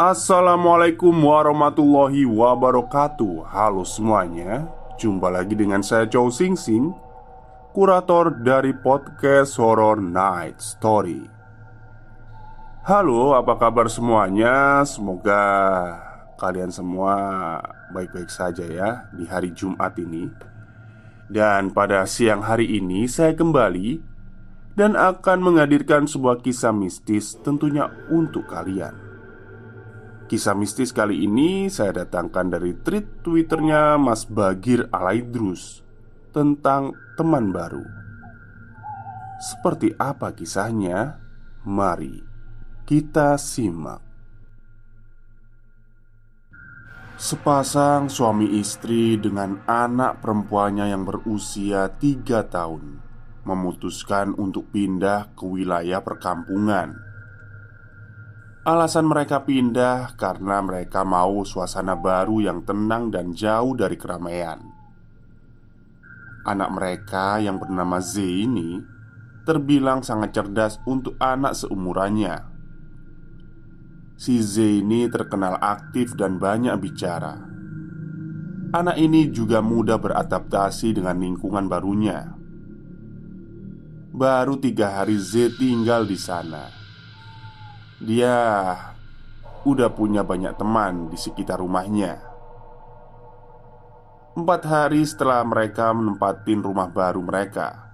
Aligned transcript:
Assalamualaikum 0.00 1.12
warahmatullahi 1.12 2.24
wabarakatuh. 2.24 3.44
Halo 3.52 3.84
semuanya. 3.84 4.64
Jumpa 4.96 5.28
lagi 5.28 5.52
dengan 5.52 5.84
saya 5.84 6.08
Chow 6.08 6.32
Sing 6.32 6.56
Sing 6.56 6.96
Kurator 7.76 8.32
dari 8.40 8.72
podcast 8.72 9.60
Horror 9.60 10.00
Night 10.00 10.56
Story. 10.56 11.28
Halo 12.88 13.36
apa 13.36 13.60
kabar 13.60 13.92
semuanya? 13.92 14.80
Semoga 14.88 15.44
kalian 16.40 16.72
semua 16.72 17.60
baik-baik 17.92 18.32
saja 18.32 18.64
ya 18.64 19.04
Di 19.12 19.28
hari 19.28 19.52
Jumat 19.52 20.00
ini. 20.00 20.32
Dan 21.28 21.76
pada 21.76 22.08
siang 22.08 22.40
hari 22.40 22.72
ini 22.72 23.04
saya 23.04 23.36
kembali 23.36 24.00
Dan 24.72 24.96
akan 24.96 25.44
menghadirkan 25.44 26.08
sebuah 26.08 26.40
kisah 26.40 26.72
mistis 26.72 27.36
tentunya 27.44 27.92
untuk 28.08 28.48
kalian 28.48 29.09
Kisah 30.30 30.54
mistis 30.54 30.94
kali 30.94 31.26
ini 31.26 31.66
saya 31.66 32.06
datangkan 32.06 32.54
dari 32.54 32.78
tweet 32.78 33.26
twitternya 33.26 33.98
Mas 33.98 34.22
Bagir 34.30 34.86
Alaidrus 34.94 35.82
Tentang 36.30 36.94
teman 37.18 37.50
baru. 37.50 37.82
Seperti 39.42 39.90
apa 39.98 40.30
kisahnya? 40.30 41.18
Mari 41.66 42.22
kita 42.86 43.34
simak. 43.42 43.98
Sepasang 47.18 48.06
suami 48.06 48.54
istri 48.58 49.18
dengan 49.18 49.66
anak 49.66 50.22
perempuannya 50.22 50.94
yang 50.94 51.02
berusia 51.02 51.90
tiga 51.98 52.46
tahun 52.46 53.02
Memutuskan 53.42 54.38
untuk 54.38 54.70
pindah 54.70 55.34
ke 55.34 55.42
wilayah 55.42 55.98
perkampungan 56.06 57.09
Alasan 58.70 59.10
mereka 59.10 59.42
pindah 59.42 60.14
karena 60.14 60.62
mereka 60.62 61.02
mau 61.02 61.42
suasana 61.42 61.98
baru 61.98 62.38
yang 62.38 62.62
tenang 62.62 63.10
dan 63.10 63.34
jauh 63.34 63.74
dari 63.74 63.98
keramaian. 63.98 64.62
Anak 66.46 66.70
mereka 66.78 67.42
yang 67.42 67.58
bernama 67.58 67.98
Z 67.98 68.22
ini 68.22 68.78
terbilang 69.42 70.06
sangat 70.06 70.38
cerdas 70.38 70.78
untuk 70.86 71.18
anak 71.18 71.58
seumurannya. 71.58 72.46
Si 74.14 74.38
Z 74.38 74.62
ini 74.62 75.10
terkenal 75.10 75.58
aktif 75.58 76.14
dan 76.14 76.38
banyak 76.38 76.78
bicara. 76.78 77.42
Anak 78.70 79.02
ini 79.02 79.34
juga 79.34 79.58
mudah 79.58 79.98
beradaptasi 79.98 80.94
dengan 80.94 81.18
lingkungan 81.18 81.66
barunya. 81.66 82.38
Baru 84.14 84.62
tiga 84.62 85.02
hari 85.02 85.18
Z 85.18 85.58
tinggal 85.58 86.06
di 86.06 86.14
sana 86.14 86.79
dia 88.00 88.32
udah 89.68 89.92
punya 89.92 90.24
banyak 90.24 90.56
teman 90.56 91.12
di 91.12 91.20
sekitar 91.20 91.60
rumahnya. 91.60 92.16
Empat 94.32 94.62
hari 94.64 95.04
setelah 95.04 95.44
mereka 95.44 95.92
menempatin 95.92 96.64
rumah 96.64 96.88
baru 96.88 97.20
mereka, 97.20 97.92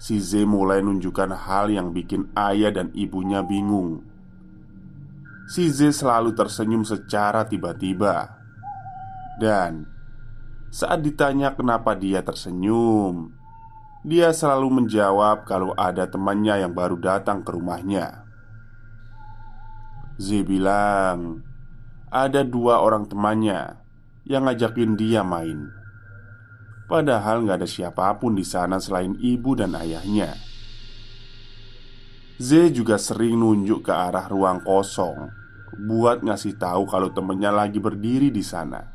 si 0.00 0.16
Z 0.16 0.48
mulai 0.48 0.80
menunjukkan 0.80 1.28
hal 1.44 1.68
yang 1.68 1.92
bikin 1.92 2.32
ayah 2.32 2.72
dan 2.72 2.88
ibunya 2.96 3.44
bingung. 3.44 4.00
Si 5.52 5.68
Z 5.68 5.92
selalu 5.92 6.32
tersenyum 6.32 6.88
secara 6.88 7.44
tiba-tiba, 7.44 8.32
dan 9.36 9.84
saat 10.72 11.04
ditanya 11.04 11.52
kenapa 11.52 11.92
dia 11.92 12.24
tersenyum, 12.24 13.28
dia 14.08 14.32
selalu 14.32 14.80
menjawab 14.80 15.44
kalau 15.44 15.76
ada 15.76 16.08
temannya 16.08 16.64
yang 16.64 16.72
baru 16.72 16.96
datang 16.96 17.44
ke 17.44 17.52
rumahnya. 17.52 18.21
Z 20.20 20.44
bilang 20.44 21.40
Ada 22.12 22.44
dua 22.44 22.84
orang 22.84 23.08
temannya 23.08 23.80
Yang 24.28 24.42
ngajakin 24.44 24.92
dia 24.96 25.22
main. 25.24 25.72
Padahal 26.86 27.48
nggak 27.48 27.64
ada 27.64 27.68
siapa 27.68 28.12
pun 28.20 28.36
di 28.36 28.44
sana 28.44 28.76
selain 28.76 29.16
ibu 29.16 29.56
dan 29.56 29.72
ayahnya. 29.72 30.36
Z 32.36 32.74
juga 32.76 33.00
sering 33.00 33.40
nunjuk 33.40 33.88
ke 33.88 33.92
arah 33.94 34.28
ruang 34.28 34.60
kosong 34.60 35.32
Buat 35.72 36.20
ngasih 36.20 36.60
tahu 36.60 36.84
kalau 36.84 37.08
temennya 37.16 37.48
lagi 37.48 37.80
berdiri 37.80 38.28
di 38.28 38.44
sana. 38.44 38.92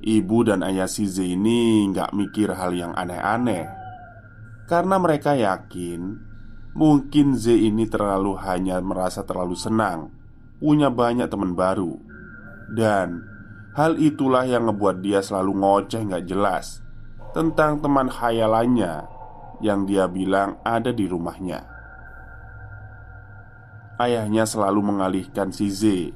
Ibu 0.00 0.38
dan 0.48 0.64
ayah 0.64 0.88
si 0.88 1.04
Z 1.04 1.24
ini 1.24 1.88
nggak 1.92 2.16
mikir 2.16 2.52
hal 2.56 2.72
yang 2.72 2.92
aneh-aneh. 2.96 3.68
Karena 4.64 4.96
mereka 4.96 5.36
yakin 5.36 6.20
Mungkin 6.76 7.40
Z 7.40 7.56
ini 7.56 7.88
terlalu 7.88 8.36
hanya 8.44 8.76
merasa 8.84 9.24
terlalu 9.24 9.56
senang 9.56 10.12
Punya 10.60 10.92
banyak 10.92 11.24
teman 11.32 11.56
baru. 11.56 11.96
Dan 12.68 13.24
hal 13.72 13.96
itulah 13.96 14.44
yang 14.44 14.68
ngebuat 14.68 15.00
dia 15.00 15.24
selalu 15.24 15.56
ngoceh 15.56 16.04
nggak 16.04 16.28
jelas 16.28 16.84
Tentang 17.32 17.80
teman 17.80 18.12
khayalannya 18.12 19.08
Yang 19.64 19.80
dia 19.88 20.04
bilang 20.04 20.60
ada 20.68 20.92
di 20.92 21.08
rumahnya. 21.08 21.64
Ayahnya 23.96 24.44
selalu 24.44 24.84
mengalihkan 24.84 25.56
si 25.56 25.72
Z 25.72 26.12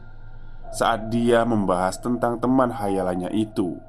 Saat 0.77 1.09
dia 1.09 1.49
membahas 1.49 2.05
tentang 2.05 2.37
teman 2.37 2.69
khayalannya 2.69 3.33
itu. 3.33 3.81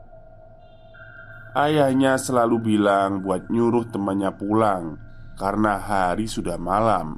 Ayahnya 1.52 2.16
selalu 2.16 2.64
bilang 2.64 3.20
buat 3.20 3.52
nyuruh 3.52 3.92
temannya 3.92 4.32
pulang 4.40 5.11
karena 5.42 5.82
hari 5.82 6.30
sudah 6.30 6.62
malam. 6.62 7.18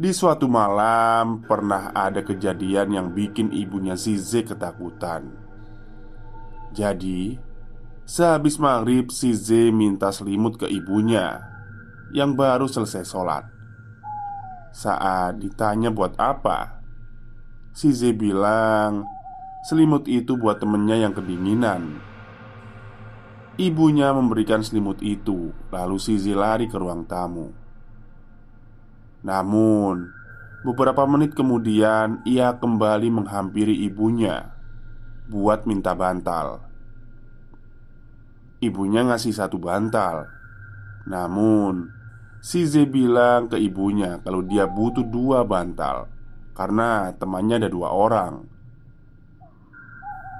Di 0.00 0.16
suatu 0.16 0.48
malam, 0.48 1.44
pernah 1.44 1.92
ada 1.92 2.24
kejadian 2.24 2.88
yang 2.96 3.08
bikin 3.12 3.52
ibunya 3.52 4.00
Zize 4.00 4.40
ketakutan. 4.48 5.28
Jadi, 6.72 7.36
sehabis 8.08 8.56
maghrib, 8.56 9.12
Zize 9.12 9.68
minta 9.68 10.08
selimut 10.08 10.56
ke 10.56 10.72
ibunya 10.72 11.44
yang 12.16 12.32
baru 12.32 12.64
selesai 12.64 13.04
sholat. 13.04 13.44
Saat 14.72 15.36
ditanya 15.44 15.92
buat 15.92 16.16
apa, 16.16 16.80
Zize 17.76 18.16
bilang 18.16 19.04
selimut 19.68 20.08
itu 20.08 20.32
buat 20.40 20.64
temennya 20.64 21.04
yang 21.04 21.12
kedinginan. 21.12 22.00
Ibunya 23.60 24.08
memberikan 24.16 24.64
selimut 24.64 25.04
itu, 25.04 25.52
lalu 25.68 26.00
Sizi 26.00 26.32
lari 26.32 26.64
ke 26.64 26.80
ruang 26.80 27.04
tamu. 27.04 27.52
Namun, 29.20 30.08
beberapa 30.64 31.04
menit 31.04 31.36
kemudian 31.36 32.24
ia 32.24 32.56
kembali 32.56 33.12
menghampiri 33.12 33.76
ibunya 33.84 34.56
buat 35.28 35.68
minta 35.68 35.92
bantal. 35.92 36.64
Ibunya 38.64 39.04
ngasih 39.12 39.36
satu 39.36 39.60
bantal, 39.60 40.24
namun 41.04 41.92
Size 42.40 42.88
bilang 42.88 43.52
ke 43.52 43.60
ibunya 43.60 44.16
kalau 44.24 44.40
dia 44.40 44.64
butuh 44.64 45.04
dua 45.04 45.44
bantal 45.44 46.08
karena 46.56 47.12
temannya 47.12 47.60
ada 47.60 47.68
dua 47.68 47.92
orang. 47.92 48.48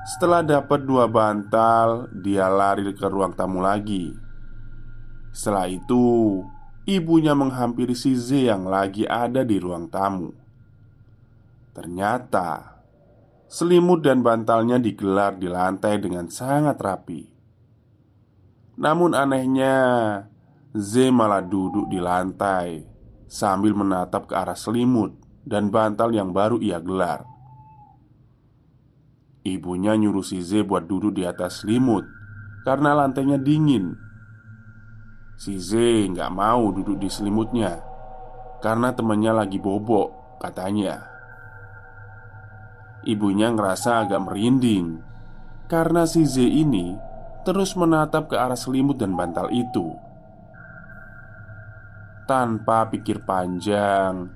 Setelah 0.00 0.40
dapat 0.40 0.88
dua 0.88 1.04
bantal, 1.04 2.08
dia 2.08 2.48
lari 2.48 2.88
ke 2.96 3.04
ruang 3.04 3.36
tamu 3.36 3.60
lagi. 3.60 4.16
Setelah 5.30 5.68
itu, 5.68 6.40
ibunya 6.88 7.36
menghampiri 7.36 7.92
si 7.92 8.16
Z 8.16 8.48
yang 8.48 8.64
lagi 8.64 9.04
ada 9.04 9.44
di 9.44 9.60
ruang 9.60 9.92
tamu. 9.92 10.32
Ternyata 11.76 12.80
selimut 13.46 14.02
dan 14.02 14.26
bantalnya 14.26 14.80
digelar 14.80 15.38
di 15.38 15.46
lantai 15.46 16.00
dengan 16.02 16.26
sangat 16.32 16.80
rapi. 16.80 17.22
Namun 18.80 19.12
anehnya, 19.12 19.76
Z 20.74 21.12
malah 21.14 21.44
duduk 21.44 21.92
di 21.92 22.00
lantai 22.00 22.82
sambil 23.30 23.76
menatap 23.76 24.26
ke 24.26 24.34
arah 24.34 24.58
selimut 24.58 25.14
dan 25.46 25.70
bantal 25.70 26.10
yang 26.10 26.34
baru 26.34 26.58
ia 26.58 26.82
gelar. 26.82 27.29
Ibunya 29.40 29.96
nyuruh 29.96 30.20
si 30.20 30.44
Z 30.44 30.68
buat 30.68 30.84
duduk 30.84 31.16
di 31.16 31.24
atas 31.24 31.64
selimut 31.64 32.04
Karena 32.60 32.92
lantainya 32.92 33.40
dingin. 33.40 33.96
Si 35.40 35.56
Z 35.56 35.72
nggak 36.12 36.28
mau 36.28 36.68
duduk 36.68 37.00
di 37.00 37.08
selimutnya 37.08 37.80
Karena 38.60 38.92
temannya 38.92 39.32
lagi 39.32 39.56
bobok 39.56 40.36
Katanya. 40.44 41.08
Ibunya 43.08 43.48
ngerasa 43.56 44.04
agak 44.04 44.20
merinding 44.28 45.00
Karena 45.72 46.04
si 46.04 46.28
Z 46.28 46.44
ini 46.44 46.92
Terus 47.40 47.72
menatap 47.80 48.28
ke 48.28 48.36
arah 48.36 48.60
selimut 48.60 49.00
dan 49.00 49.16
bantal 49.16 49.48
itu. 49.48 49.96
Tanpa 52.28 52.92
pikir 52.92 53.24
panjang 53.24 54.28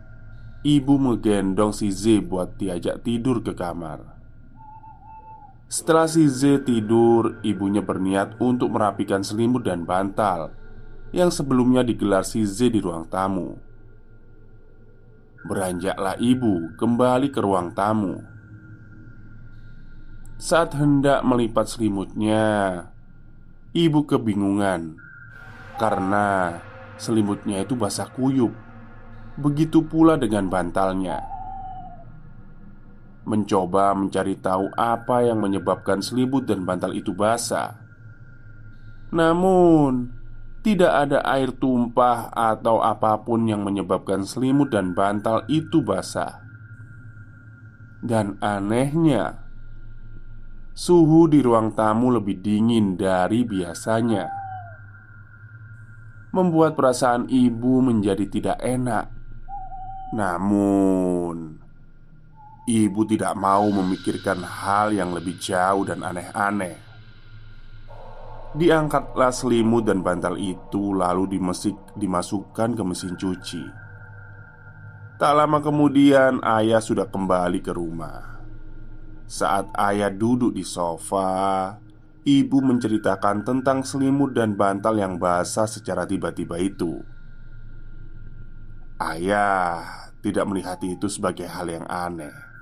Ibu 0.65 0.97
menggendong 0.97 1.77
si 1.77 1.93
Z 1.93 2.25
buat 2.25 2.56
diajak 2.56 3.05
tidur 3.05 3.45
ke 3.45 3.53
kamar 3.53 4.15
setelah 5.65 6.05
si 6.05 6.29
Z 6.29 6.69
tidur, 6.69 7.41
ibunya 7.41 7.81
berniat 7.81 8.37
untuk 8.37 8.77
merapikan 8.77 9.25
selimut 9.25 9.65
dan 9.65 9.89
bantal 9.89 10.53
yang 11.11 11.33
sebelumnya 11.33 11.81
digelar 11.81 12.23
si 12.23 12.45
Z 12.45 12.69
di 12.69 12.85
ruang 12.85 13.09
tamu. 13.09 13.57
Beranjaklah 15.45 16.21
ibu 16.21 16.73
kembali 16.77 17.29
ke 17.33 17.41
ruang 17.41 17.73
tamu. 17.73 18.21
Saat 20.37 20.77
hendak 20.77 21.25
melipat 21.25 21.69
selimutnya, 21.71 22.45
ibu 23.73 24.05
kebingungan 24.05 25.01
karena 25.81 26.61
selimutnya 27.01 27.65
itu 27.65 27.73
basah 27.73 28.09
kuyup. 28.13 28.53
Begitu 29.35 29.83
pula 29.83 30.15
dengan 30.15 30.47
bantalnya 30.47 31.34
mencoba 33.25 33.97
mencari 33.97 34.37
tahu 34.37 34.69
apa 34.76 35.25
yang 35.25 35.41
menyebabkan 35.41 36.05
selimut 36.05 36.44
dan 36.44 36.69
bantal 36.69 36.93
itu 36.93 37.17
basah. 37.17 37.81
Namun, 39.12 40.12
tidak 40.65 40.93
ada 41.09 41.21
air 41.29 41.53
tumpah 41.53 42.32
atau 42.32 42.81
apa 42.81 43.21
pun 43.21 43.44
yang 43.44 43.65
menyebabkan 43.65 44.25
selimut 44.25 44.73
dan 44.73 44.97
bantal 44.97 45.44
itu 45.49 45.81
basah. 45.85 46.41
Dan 48.05 48.37
anehnya, 48.44 49.44
suhu 50.77 51.29
di 51.29 51.41
ruang 51.41 51.73
tamu 51.73 52.12
lebih 52.12 52.44
dingin 52.44 52.97
dari 52.97 53.44
biasanya, 53.44 54.29
membuat 56.32 56.77
perasaan 56.77 57.29
ibu 57.29 57.81
menjadi 57.81 58.29
tidak 58.29 58.59
enak. 58.61 59.09
Namun, 60.12 61.64
Ibu 62.65 63.05
tidak 63.05 63.37
mau 63.37 63.69
memikirkan 63.69 64.41
hal 64.41 64.97
yang 64.97 65.13
lebih 65.13 65.37
jauh 65.37 65.85
dan 65.85 66.01
aneh-aneh. 66.01 66.81
Diangkatlah 68.57 69.29
selimut 69.37 69.85
dan 69.85 70.01
bantal 70.01 70.41
itu 70.41 70.97
lalu 70.97 71.37
dimesik, 71.37 71.77
dimasukkan 71.93 72.73
ke 72.73 72.83
mesin 72.87 73.21
cuci. 73.21 73.65
Tak 75.21 75.33
lama 75.37 75.61
kemudian 75.61 76.41
ayah 76.41 76.81
sudah 76.81 77.05
kembali 77.05 77.61
ke 77.61 77.77
rumah. 77.77 78.41
Saat 79.29 79.69
ayah 79.77 80.09
duduk 80.09 80.57
di 80.57 80.65
sofa, 80.65 81.77
ibu 82.25 82.59
menceritakan 82.65 83.45
tentang 83.45 83.85
selimut 83.85 84.33
dan 84.33 84.57
bantal 84.57 84.97
yang 84.97 85.21
basah 85.21 85.69
secara 85.69 86.09
tiba-tiba 86.09 86.57
itu. 86.57 86.97
Ayah 88.97 90.09
tidak 90.25 90.49
melihat 90.49 90.81
itu 90.81 91.13
sebagai 91.13 91.45
hal 91.45 91.69
yang 91.69 91.85
aneh. 91.85 92.54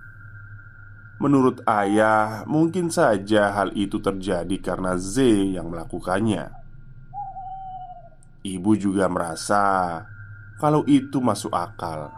Menurut 1.22 1.62
ayah, 1.70 2.42
mungkin 2.50 2.90
saja 2.90 3.54
hal 3.54 3.70
itu 3.78 4.02
terjadi 4.02 4.58
karena 4.58 4.98
Z 4.98 5.22
yang 5.54 5.70
melakukannya. 5.70 6.50
Ibu 8.42 8.74
juga 8.74 9.06
merasa 9.06 10.02
kalau 10.58 10.82
itu 10.82 11.22
masuk 11.22 11.54
akal, 11.54 12.10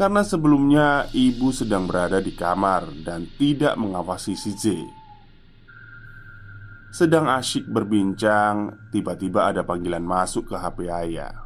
karena 0.00 0.24
sebelumnya 0.24 1.12
ibu 1.12 1.52
sedang 1.52 1.84
berada 1.84 2.24
di 2.24 2.32
kamar 2.32 2.88
dan 3.04 3.28
tidak 3.36 3.76
mengawasi 3.76 4.32
si 4.32 4.56
Z. 4.56 4.80
Sedang 6.88 7.28
asyik 7.28 7.68
berbincang, 7.68 8.88
tiba-tiba 8.96 9.52
ada 9.52 9.60
panggilan 9.60 10.00
masuk 10.00 10.48
ke 10.48 10.56
HP 10.56 10.88
ayah. 10.88 11.36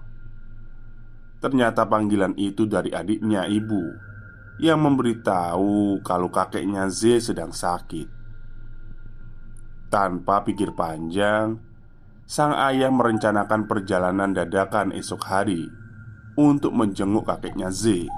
Ternyata 1.42 1.82
panggilan 1.90 2.38
itu 2.38 2.62
dari 2.62 2.94
adiknya 2.94 3.50
ibu 3.50 4.06
yang 4.58 4.82
memberitahu 4.82 6.02
kalau 6.02 6.26
kakeknya 6.34 6.90
Z 6.90 7.30
sedang 7.30 7.54
sakit. 7.54 8.10
Tanpa 9.88 10.42
pikir 10.42 10.74
panjang, 10.74 11.62
sang 12.26 12.52
ayah 12.52 12.90
merencanakan 12.90 13.70
perjalanan 13.70 14.34
dadakan 14.34 14.90
esok 14.92 15.22
hari 15.24 15.70
untuk 16.34 16.74
menjenguk 16.74 17.24
kakeknya 17.24 17.70
Z. 17.70 18.10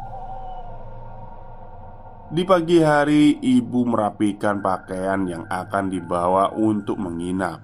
Di 2.31 2.43
pagi 2.47 2.79
hari, 2.81 3.37
ibu 3.43 3.85
merapikan 3.85 4.65
pakaian 4.65 5.29
yang 5.29 5.45
akan 5.51 5.93
dibawa 5.93 6.55
untuk 6.57 6.97
menginap. 6.97 7.61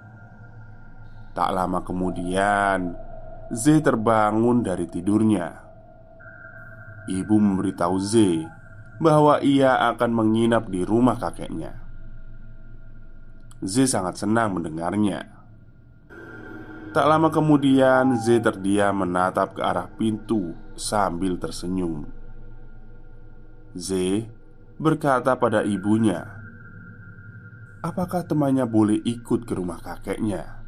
Tak 1.33 1.51
lama 1.55 1.81
kemudian, 1.81 2.93
Z 3.49 3.65
terbangun 3.87 4.67
dari 4.67 4.91
tidurnya. 4.91 5.65
Ibu 7.07 7.35
memberitahu 7.39 7.97
Z 8.03 8.15
bahwa 8.97 9.45
ia 9.45 9.77
akan 9.93 10.11
menginap 10.13 10.73
di 10.73 10.85
rumah 10.85 11.21
kakeknya. 11.21 11.85
Z 13.65 13.89
sangat 13.89 14.21
senang 14.21 14.57
mendengarnya. 14.57 15.37
Tak 16.93 17.05
lama 17.05 17.29
kemudian, 17.29 18.17
Z 18.17 18.41
terdiam 18.41 19.05
menatap 19.05 19.57
ke 19.57 19.61
arah 19.61 19.89
pintu 20.01 20.57
sambil 20.77 21.37
tersenyum. 21.37 22.09
Z 23.77 23.93
berkata 24.81 25.37
pada 25.37 25.61
ibunya, 25.61 26.25
"Apakah 27.85 28.25
temannya 28.25 28.65
boleh 28.65 28.97
ikut 29.05 29.45
ke 29.45 29.53
rumah 29.53 29.77
kakeknya?" 29.81 30.65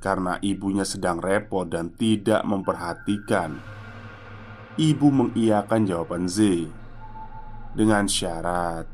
Karena 0.00 0.40
ibunya 0.40 0.84
sedang 0.84 1.20
repot 1.20 1.68
dan 1.68 1.92
tidak 1.92 2.40
memperhatikan 2.44 3.79
Ibu 4.78 5.10
mengiyakan 5.10 5.82
jawaban 5.82 6.30
Z 6.30 6.70
Dengan 7.74 8.06
syarat 8.06 8.86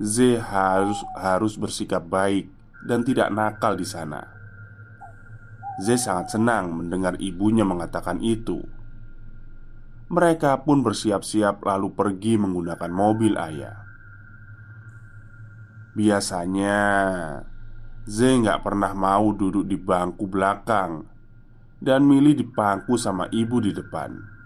Z 0.00 0.40
harus 0.40 0.96
harus 1.12 1.60
bersikap 1.60 2.00
baik 2.08 2.48
dan 2.88 3.04
tidak 3.04 3.28
nakal 3.28 3.76
di 3.76 3.84
sana. 3.84 4.24
Z 5.76 6.00
sangat 6.00 6.32
senang 6.32 6.72
mendengar 6.72 7.20
ibunya 7.20 7.68
mengatakan 7.68 8.16
itu. 8.24 8.64
Mereka 10.08 10.64
pun 10.64 10.80
bersiap-siap 10.80 11.60
lalu 11.68 11.92
pergi 11.92 12.40
menggunakan 12.40 12.88
mobil 12.88 13.36
ayah. 13.36 13.76
Biasanya 15.92 16.80
Z 18.08 18.18
nggak 18.40 18.64
pernah 18.64 18.96
mau 18.96 19.36
duduk 19.36 19.68
di 19.68 19.76
bangku 19.76 20.24
belakang 20.24 21.04
dan 21.76 22.08
milih 22.08 22.40
di 22.40 22.46
bangku 22.48 22.96
sama 22.96 23.28
ibu 23.28 23.60
di 23.60 23.76
depan. 23.76 24.39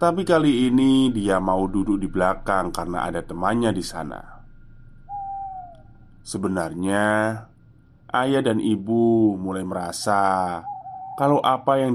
Tapi 0.00 0.24
kali 0.24 0.72
ini 0.72 1.12
dia 1.12 1.36
mau 1.44 1.68
duduk 1.68 2.00
di 2.00 2.08
belakang 2.08 2.72
karena 2.72 3.04
ada 3.04 3.20
temannya 3.20 3.68
di 3.68 3.84
sana. 3.84 4.40
Sebenarnya, 6.24 7.36
ayah 8.08 8.40
dan 8.40 8.64
ibu 8.64 9.36
mulai 9.36 9.60
merasa 9.60 10.64
kalau 11.20 11.36
apa 11.44 11.84
yang 11.84 11.92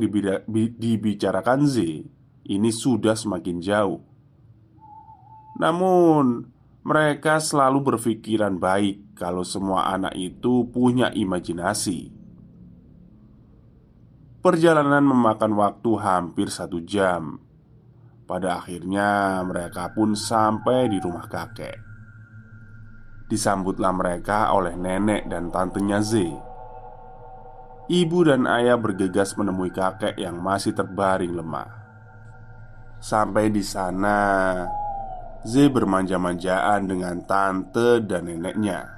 dibicarakan 0.77 1.65
Z 1.65 2.05
ini 2.45 2.69
sudah 2.69 3.17
semakin 3.17 3.57
jauh. 3.57 4.05
Namun, 5.57 6.45
mereka 6.85 7.41
selalu 7.41 7.89
berpikiran 7.89 8.61
baik 8.61 9.17
kalau 9.17 9.41
semua 9.41 9.89
anak 9.89 10.13
itu 10.13 10.69
punya 10.69 11.09
imajinasi. 11.09 12.13
Perjalanan 14.45 15.01
memakan 15.09 15.57
waktu 15.57 15.91
hampir 15.97 16.53
satu 16.53 16.77
jam 16.85 17.44
pada 18.25 18.59
akhirnya 18.59 19.39
mereka 19.45 19.93
pun 19.93 20.17
sampai 20.17 20.89
di 20.89 20.97
rumah 20.97 21.29
kakek 21.29 21.85
disambutlah 23.25 23.93
mereka 23.93 24.53
oleh 24.53 24.77
nenek 24.77 25.25
dan 25.25 25.49
tantenya 25.49 26.01
Z. 26.01 26.29
Ibu 27.85 28.19
dan 28.25 28.49
ayah 28.49 28.77
bergegas 28.77 29.37
menemui 29.37 29.69
kakek 29.69 30.17
yang 30.17 30.41
masih 30.41 30.73
terbaring 30.73 31.33
lemah. 31.37 31.69
Sampai 32.97 33.53
di 33.53 33.61
sana, 33.61 34.65
Z 35.45 35.69
bermanja-manjaan 35.69 36.89
dengan 36.89 37.21
tante 37.29 38.01
dan 38.01 38.25
neneknya. 38.25 38.89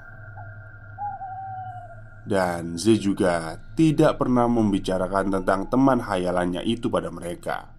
Dan 2.28 2.76
Z 2.76 3.00
juga 3.00 3.56
tidak 3.76 4.20
pernah 4.20 4.48
membicarakan 4.48 5.40
tentang 5.40 5.68
teman 5.68 6.00
hayalannya 6.00 6.64
itu 6.64 6.88
pada 6.88 7.08
mereka. 7.12 7.77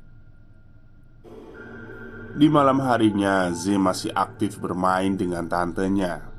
Di 2.38 2.46
malam 2.46 2.78
harinya, 2.86 3.50
Z 3.50 3.74
masih 3.82 4.14
aktif 4.14 4.62
bermain 4.62 5.18
dengan 5.18 5.50
tantenya. 5.50 6.30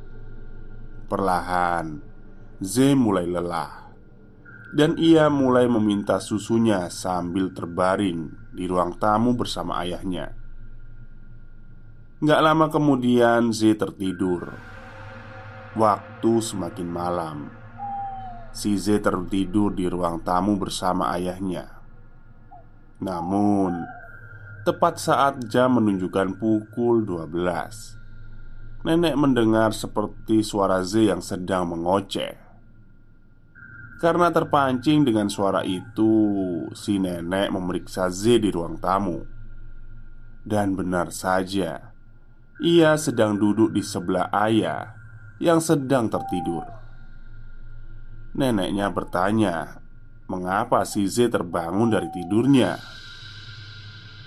Perlahan, 1.11 1.99
Z 2.63 2.95
mulai 2.95 3.27
lelah, 3.27 3.91
dan 4.71 4.95
ia 4.95 5.27
mulai 5.27 5.67
meminta 5.67 6.23
susunya 6.23 6.87
sambil 6.93 7.51
terbaring 7.51 8.31
di 8.55 8.71
ruang 8.71 8.95
tamu 9.03 9.35
bersama 9.35 9.83
ayahnya. 9.83 10.37
Gak 12.23 12.41
lama 12.45 12.71
kemudian, 12.71 13.51
Z 13.51 13.81
tertidur. 13.81 14.55
Waktu 15.75 16.33
semakin 16.43 16.89
malam 16.91 17.61
Si 18.51 18.75
Z 18.75 19.07
tertidur 19.07 19.71
di 19.71 19.87
ruang 19.87 20.19
tamu 20.27 20.59
bersama 20.59 21.15
ayahnya. 21.15 21.71
Namun, 22.99 23.79
tepat 24.71 25.03
saat 25.03 25.51
jam 25.51 25.83
menunjukkan 25.83 26.39
pukul 26.39 27.03
12, 27.03 28.87
nenek 28.87 29.19
mendengar 29.19 29.75
seperti 29.75 30.47
suara 30.47 30.79
Z 30.87 31.11
yang 31.11 31.19
sedang 31.19 31.75
mengoceh. 31.75 32.39
Karena 33.99 34.31
terpancing 34.31 35.03
dengan 35.03 35.27
suara 35.27 35.67
itu, 35.67 36.15
si 36.71 37.03
nenek 37.03 37.51
memeriksa 37.51 38.15
Z 38.15 38.47
di 38.47 38.55
ruang 38.55 38.79
tamu. 38.79 39.27
Dan 40.47 40.79
benar 40.79 41.11
saja, 41.11 41.91
ia 42.63 42.95
sedang 42.95 43.43
duduk 43.43 43.75
di 43.75 43.83
sebelah 43.83 44.31
ayah 44.47 44.95
yang 45.43 45.59
sedang 45.59 46.07
tertidur. 46.07 46.63
Neneknya 48.39 48.87
bertanya, 48.95 49.83
"Mengapa 50.31 50.87
si 50.87 51.11
Z 51.11 51.35
terbangun 51.35 51.91
dari 51.91 52.07
tidurnya?" 52.15 53.00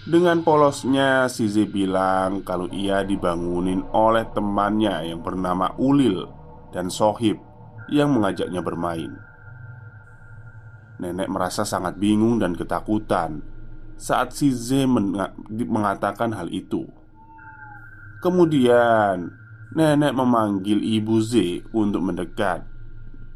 Dengan 0.04 0.44
polosnya, 0.44 1.32
si 1.32 1.48
Z 1.48 1.72
bilang 1.72 2.44
kalau 2.44 2.68
ia 2.76 3.08
dibangunin 3.08 3.88
oleh 3.96 4.28
temannya 4.36 5.08
yang 5.08 5.24
bernama 5.24 5.72
Ulil 5.80 6.28
dan 6.76 6.92
Sohib 6.92 7.40
yang 7.88 8.12
mengajaknya 8.12 8.60
bermain. 8.60 9.16
Nenek 11.00 11.32
merasa 11.32 11.64
sangat 11.64 11.96
bingung 11.96 12.36
dan 12.36 12.52
ketakutan 12.52 13.48
saat 13.96 14.36
si 14.36 14.52
Z 14.52 14.84
mengatakan 15.48 16.36
hal 16.36 16.52
itu. 16.52 16.84
Kemudian, 18.20 19.32
nenek 19.72 20.12
memanggil 20.12 20.84
ibu 20.84 21.24
Z 21.24 21.64
untuk 21.72 22.04
mendekat 22.04 22.68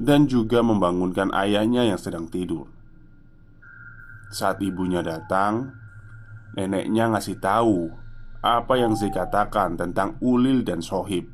dan 0.03 0.27
juga 0.27 0.59
membangunkan 0.59 1.31
ayahnya 1.31 1.87
yang 1.87 1.99
sedang 1.99 2.27
tidur. 2.27 2.67
Saat 4.35 4.59
ibunya 4.59 4.99
datang, 4.99 5.86
neneknya 6.57 7.13
ngasih 7.13 7.37
tahu 7.37 7.93
apa 8.41 8.73
yang 8.81 8.97
Z 8.97 9.13
katakan 9.13 9.77
tentang 9.77 10.17
Ulil 10.25 10.65
dan 10.65 10.81
Sohib. 10.81 11.29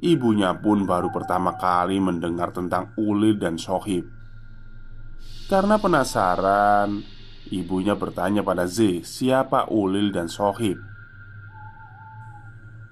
Ibunya 0.00 0.52
pun 0.60 0.84
baru 0.84 1.08
pertama 1.08 1.56
kali 1.56 1.96
mendengar 1.96 2.52
tentang 2.52 2.92
Ulil 3.00 3.40
dan 3.40 3.56
Sohib. 3.56 4.04
Karena 5.48 5.80
penasaran, 5.80 7.00
ibunya 7.48 7.96
bertanya 7.96 8.44
pada 8.44 8.68
Z 8.68 9.04
siapa 9.08 9.72
Ulil 9.72 10.12
dan 10.12 10.28
Sohib. 10.28 10.76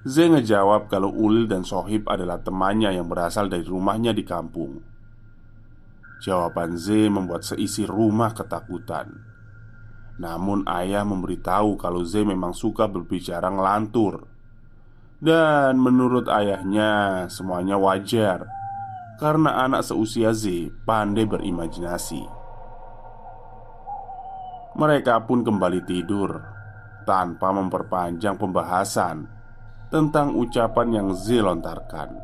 Z 0.09 0.17
ngejawab 0.33 0.89
kalau 0.89 1.13
Ulil 1.13 1.45
dan 1.45 1.69
Sohib 1.69 2.09
adalah 2.09 2.41
temannya 2.41 2.97
yang 2.97 3.13
berasal 3.13 3.53
dari 3.53 3.67
rumahnya 3.67 4.17
di 4.17 4.25
kampung 4.25 4.81
Jawaban 6.19 6.75
Z 6.75 7.13
membuat 7.13 7.47
seisi 7.47 7.87
rumah 7.87 8.35
ketakutan 8.35 9.38
Namun 10.19 10.67
ayah 10.67 11.07
memberitahu 11.07 11.79
kalau 11.79 12.03
Z 12.03 12.27
memang 12.27 12.51
suka 12.51 12.91
berbicara 12.91 13.47
ngelantur. 13.55 14.27
Dan 15.19 15.79
menurut 15.79 16.27
ayahnya 16.27 17.27
semuanya 17.31 17.79
wajar. 17.79 18.51
Karena 19.19 19.67
anak 19.67 19.87
seusia 19.87 20.35
Z 20.35 20.71
pandai 20.87 21.27
berimajinasi. 21.27 22.23
Mereka 24.79 25.27
pun 25.27 25.43
kembali 25.43 25.83
tidur 25.83 26.39
Tanpa 27.03 27.51
memperpanjang 27.51 28.39
pembahasan 28.39 29.27
tentang 29.89 30.37
ucapan 30.37 31.03
yang 31.03 31.09
Z 31.17 31.41
lontarkan. 31.41 32.21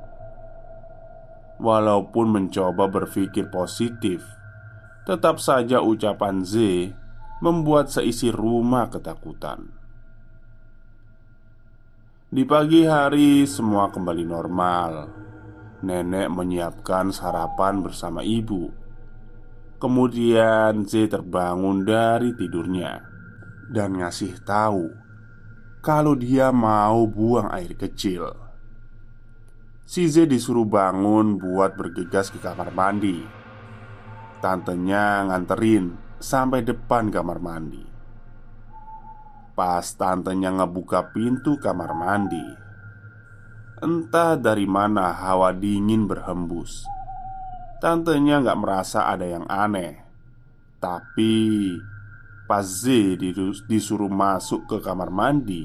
Walaupun 1.57 2.27
mencoba 2.29 2.85
berpikir 2.91 3.49
positif, 3.49 4.21
tetap 5.09 5.41
saja 5.41 5.81
ucapan 5.81 6.45
Z 6.45 6.93
membuat 7.43 7.91
seisi 7.91 8.31
rumah 8.31 8.87
ketakutan. 8.93 9.67
Di 12.35 12.43
pagi 12.43 12.83
hari, 12.83 13.47
semua 13.47 13.95
kembali 13.95 14.25
normal. 14.27 14.93
Nenek 15.87 16.29
menyiapkan 16.35 17.15
sarapan 17.15 17.79
bersama 17.79 18.27
ibu. 18.27 18.75
Kemudian 19.79 20.83
Z 20.89 21.15
terbangun 21.15 21.85
dari 21.85 22.33
tidurnya 22.35 23.05
dan 23.69 24.01
ngasih 24.01 24.41
tahu 24.43 24.89
kalau 25.85 26.17
dia 26.17 26.49
mau 26.49 27.05
buang 27.05 27.53
air 27.53 27.77
kecil. 27.77 28.33
Si 29.85 30.09
Z 30.09 30.33
disuruh 30.33 30.65
bangun 30.65 31.37
buat 31.37 31.77
bergegas 31.77 32.33
ke 32.33 32.41
kamar 32.41 32.73
mandi. 32.73 33.21
Tantenya 34.41 35.29
nganterin 35.29 36.04
sampai 36.25 36.65
depan 36.65 37.13
kamar 37.13 37.37
mandi. 37.37 37.85
Pas 39.53 39.85
tantenya 39.85 40.57
ngebuka 40.57 41.13
pintu 41.13 41.61
kamar 41.61 41.93
mandi, 41.93 42.43
entah 43.85 44.35
dari 44.41 44.65
mana 44.65 45.13
hawa 45.13 45.53
dingin 45.53 46.09
berhembus. 46.09 46.89
Tantenya 47.85 48.41
nggak 48.41 48.59
merasa 48.59 49.13
ada 49.13 49.29
yang 49.29 49.45
aneh, 49.45 50.01
tapi 50.81 51.77
Pas 52.45 52.61
Z 52.61 53.17
disuruh 53.65 54.13
masuk 54.13 54.69
ke 54.69 54.77
kamar 54.85 55.09
mandi 55.09 55.65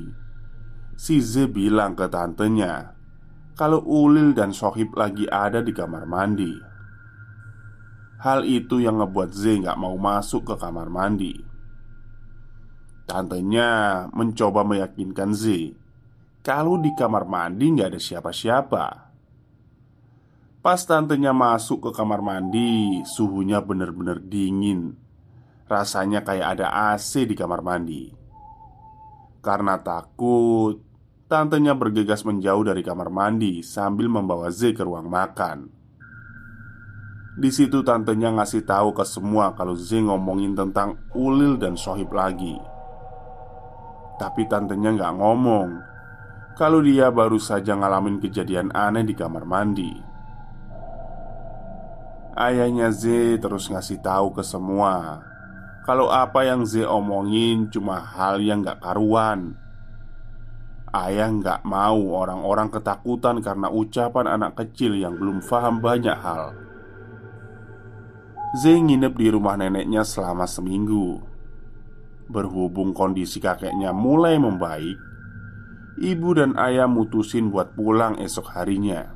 Si 0.96 1.20
Z 1.20 1.52
bilang 1.52 1.92
ke 1.92 2.08
tantenya 2.08 2.96
Kalau 3.60 3.84
Ulil 3.84 4.32
dan 4.32 4.56
Sohib 4.56 4.96
lagi 4.96 5.28
ada 5.28 5.60
di 5.60 5.76
kamar 5.76 6.08
mandi 6.08 6.69
Hal 8.20 8.44
itu 8.44 8.84
yang 8.84 9.00
ngebuat 9.00 9.32
Z 9.32 9.64
nggak 9.64 9.80
mau 9.80 9.96
masuk 9.96 10.52
ke 10.52 10.56
kamar 10.60 10.92
mandi. 10.92 11.40
Tantenya 13.08 14.06
mencoba 14.12 14.68
meyakinkan 14.68 15.32
Z 15.32 15.72
Kalau 16.44 16.76
di 16.76 16.92
kamar 17.00 17.24
mandi 17.24 17.72
nggak 17.72 17.96
ada 17.96 18.02
siapa-siapa. 18.02 18.86
Pas 20.60 20.84
tantenya 20.84 21.32
masuk 21.32 21.88
ke 21.88 21.92
kamar 21.96 22.20
mandi 22.20 23.00
Suhunya 23.08 23.64
benar-benar 23.64 24.20
dingin. 24.20 25.00
Rasanya 25.72 26.28
kayak 26.28 26.60
ada 26.60 26.92
AC 26.92 27.24
di 27.24 27.40
kamar 27.40 27.64
mandi. 27.64 28.12
Karena 29.40 29.80
takut 29.80 30.76
Tantenya 31.32 31.72
bergegas 31.72 32.28
menjauh 32.28 32.68
dari 32.68 32.84
kamar 32.84 33.08
mandi 33.08 33.64
Sambil 33.64 34.12
membawa 34.12 34.52
Z 34.52 34.76
ke 34.76 34.84
ruang 34.84 35.08
makan 35.08 35.79
di 37.40 37.56
situ 37.56 37.80
tantenya 37.88 38.36
ngasih 38.36 38.68
tahu 38.68 38.92
ke 38.92 39.08
semua 39.08 39.56
kalau 39.56 39.72
Z 39.72 39.96
ngomongin 40.04 40.60
tentang 40.60 41.00
Ulil 41.16 41.56
dan 41.56 41.80
Sohib 41.80 42.12
lagi. 42.12 42.60
Tapi 44.20 44.44
tantenya 44.52 44.92
nggak 44.92 45.16
ngomong. 45.16 45.70
Kalau 46.60 46.84
dia 46.84 47.08
baru 47.08 47.40
saja 47.40 47.80
ngalamin 47.80 48.20
kejadian 48.20 48.76
aneh 48.76 49.08
di 49.08 49.16
kamar 49.16 49.48
mandi. 49.48 49.88
Ayahnya 52.36 52.92
Z 52.92 53.08
terus 53.40 53.72
ngasih 53.72 54.04
tahu 54.04 54.36
ke 54.36 54.44
semua. 54.44 55.24
Kalau 55.88 56.12
apa 56.12 56.44
yang 56.44 56.68
Z 56.68 56.84
omongin 56.84 57.72
cuma 57.72 58.04
hal 58.04 58.44
yang 58.44 58.68
gak 58.68 58.84
karuan. 58.84 59.56
Ayah 60.92 61.32
gak 61.40 61.64
mau 61.64 62.20
orang-orang 62.20 62.68
ketakutan 62.68 63.40
karena 63.40 63.72
ucapan 63.72 64.28
anak 64.28 64.60
kecil 64.60 65.00
yang 65.00 65.16
belum 65.16 65.40
paham 65.40 65.80
banyak 65.80 66.20
hal 66.20 66.69
Z 68.50 68.64
nginep 68.66 69.14
di 69.14 69.28
rumah 69.30 69.54
neneknya 69.54 70.02
selama 70.02 70.50
seminggu 70.50 71.22
Berhubung 72.30 72.98
kondisi 72.98 73.38
kakeknya 73.38 73.94
mulai 73.94 74.42
membaik 74.42 75.10
ibu 76.00 76.32
dan 76.32 76.56
ayah 76.56 76.88
mutusin 76.88 77.52
buat 77.52 77.76
pulang 77.76 78.18
esok 78.18 78.56
harinya. 78.56 79.12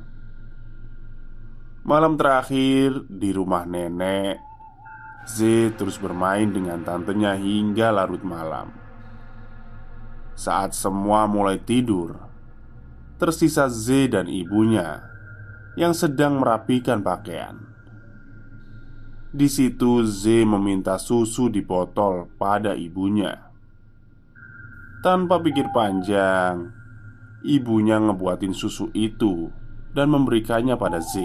Malam 1.84 2.16
terakhir 2.16 3.04
di 3.08 3.32
rumah 3.32 3.64
nenek, 3.68 4.40
Z 5.24 5.40
terus 5.76 5.96
bermain 5.96 6.48
dengan 6.48 6.80
tantenya 6.84 7.36
hingga 7.36 7.92
larut 7.92 8.20
malam. 8.24 8.72
Saat 10.36 10.76
semua 10.76 11.28
mulai 11.28 11.60
tidur, 11.60 12.16
tersisa 13.20 13.68
Z 13.68 14.12
dan 14.12 14.28
ibunya 14.28 15.04
yang 15.76 15.92
sedang 15.92 16.40
merapikan 16.40 17.04
pakaian. 17.04 17.73
Di 19.34 19.50
situ 19.50 20.06
Z 20.06 20.46
meminta 20.46 20.94
susu 20.94 21.50
di 21.50 21.58
botol 21.58 22.30
pada 22.38 22.78
ibunya. 22.78 23.50
Tanpa 25.02 25.42
pikir 25.42 25.74
panjang, 25.74 26.70
ibunya 27.42 27.98
ngebuatin 27.98 28.54
susu 28.54 28.94
itu 28.94 29.50
dan 29.90 30.14
memberikannya 30.14 30.78
pada 30.78 31.02
Z. 31.02 31.18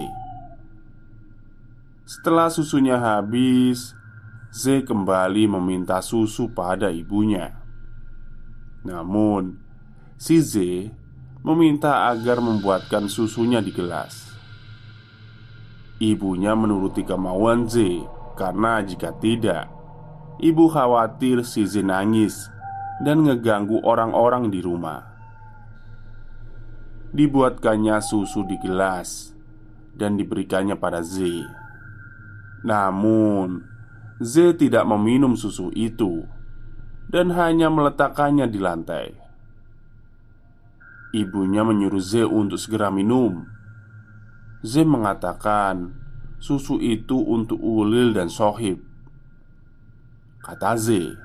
Setelah 2.10 2.50
susunya 2.50 2.98
habis, 2.98 3.94
Z 4.50 4.90
kembali 4.90 5.46
meminta 5.46 6.02
susu 6.02 6.50
pada 6.50 6.90
ibunya. 6.90 7.62
Namun, 8.82 9.62
si 10.18 10.42
Z 10.42 10.58
meminta 11.46 12.10
agar 12.10 12.42
membuatkan 12.42 13.06
susunya 13.06 13.62
di 13.62 13.70
gelas. 13.70 14.29
Ibunya 16.00 16.56
menuruti 16.56 17.04
kemauan 17.04 17.68
Z 17.68 18.08
karena 18.40 18.80
jika 18.80 19.12
tidak, 19.20 19.68
ibu 20.40 20.72
khawatir 20.72 21.44
si 21.44 21.68
Z 21.68 21.84
nangis 21.84 22.48
dan 23.04 23.28
ngeganggu 23.28 23.84
orang-orang 23.84 24.48
di 24.48 24.64
rumah. 24.64 25.04
Dibuatkannya 27.12 28.00
susu 28.00 28.48
di 28.48 28.56
gelas 28.64 29.36
dan 29.92 30.16
diberikannya 30.16 30.80
pada 30.80 31.04
Z. 31.04 31.20
Namun, 32.64 33.60
Z 34.24 34.56
tidak 34.56 34.88
meminum 34.88 35.36
susu 35.36 35.68
itu 35.76 36.24
dan 37.12 37.36
hanya 37.36 37.68
meletakkannya 37.68 38.48
di 38.48 38.60
lantai. 38.62 39.08
Ibunya 41.12 41.66
menyuruh 41.68 42.00
Z 42.00 42.30
untuk 42.30 42.62
segera 42.62 42.88
minum. 42.88 43.59
Z 44.60 44.84
mengatakan 44.84 45.96
susu 46.36 46.84
itu 46.84 47.16
untuk 47.16 47.64
Ulil 47.64 48.12
dan 48.12 48.28
Sohib. 48.28 48.84
Kata 50.44 50.76
Z, 50.76 51.16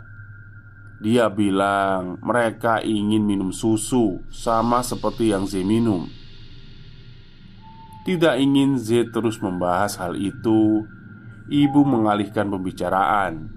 dia 1.03 1.27
bilang 1.35 2.23
mereka 2.23 2.79
ingin 2.79 3.27
minum 3.27 3.51
susu 3.51 4.23
sama 4.31 4.87
seperti 4.87 5.35
yang 5.35 5.51
Z 5.51 5.67
minum. 5.67 6.07
Tidak 8.07 8.39
ingin 8.39 8.79
Z 8.79 9.11
terus 9.11 9.43
membahas 9.43 9.99
hal 9.99 10.15
itu, 10.15 10.87
ibu 11.51 11.81
mengalihkan 11.83 12.47
pembicaraan 12.47 13.51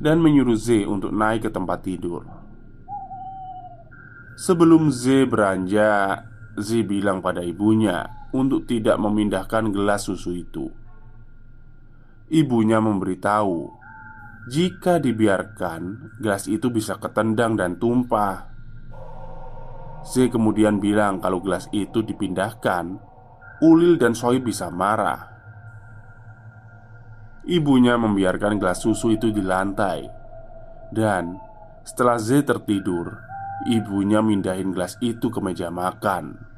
dan 0.00 0.16
menyuruh 0.24 0.56
Z 0.56 0.88
untuk 0.88 1.12
naik 1.12 1.44
ke 1.44 1.50
tempat 1.52 1.84
tidur. 1.84 2.24
Sebelum 4.40 4.88
Z 4.88 5.28
beranjak, 5.28 6.24
Z 6.56 6.88
bilang 6.88 7.20
pada 7.20 7.44
ibunya 7.44 8.19
untuk 8.34 8.66
tidak 8.66 8.96
memindahkan 8.98 9.70
gelas 9.74 10.06
susu 10.06 10.34
itu. 10.34 10.70
Ibunya 12.30 12.78
memberitahu 12.78 13.80
jika 14.50 14.96
dibiarkan, 14.98 16.16
gelas 16.18 16.48
itu 16.48 16.72
bisa 16.72 16.96
ketendang 16.96 17.60
dan 17.60 17.76
tumpah. 17.76 18.48
Z 20.00 20.32
kemudian 20.32 20.80
bilang 20.80 21.20
kalau 21.20 21.44
gelas 21.44 21.68
itu 21.70 22.00
dipindahkan, 22.00 22.98
Ulil 23.60 24.00
dan 24.00 24.16
Soy 24.16 24.40
bisa 24.40 24.72
marah. 24.72 25.28
Ibunya 27.44 28.00
membiarkan 28.00 28.56
gelas 28.56 28.80
susu 28.80 29.12
itu 29.12 29.28
di 29.28 29.44
lantai, 29.44 30.08
dan 30.88 31.36
setelah 31.84 32.16
Z 32.16 32.48
tertidur, 32.48 33.20
ibunya 33.68 34.24
mindahin 34.24 34.72
gelas 34.72 34.96
itu 35.04 35.28
ke 35.28 35.40
meja 35.44 35.68
makan. 35.68 36.49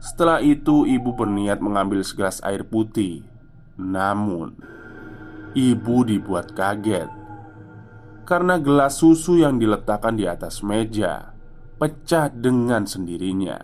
Setelah 0.00 0.40
itu, 0.40 0.88
ibu 0.88 1.12
berniat 1.12 1.60
mengambil 1.60 2.00
segelas 2.00 2.40
air 2.40 2.64
putih, 2.64 3.22
namun 3.76 4.56
Ibu 5.50 6.06
dibuat 6.06 6.54
kaget 6.54 7.10
karena 8.22 8.62
gelas 8.62 9.02
susu 9.02 9.42
yang 9.42 9.58
diletakkan 9.58 10.14
di 10.14 10.22
atas 10.22 10.62
meja 10.62 11.34
pecah 11.74 12.30
dengan 12.30 12.86
sendirinya. 12.86 13.58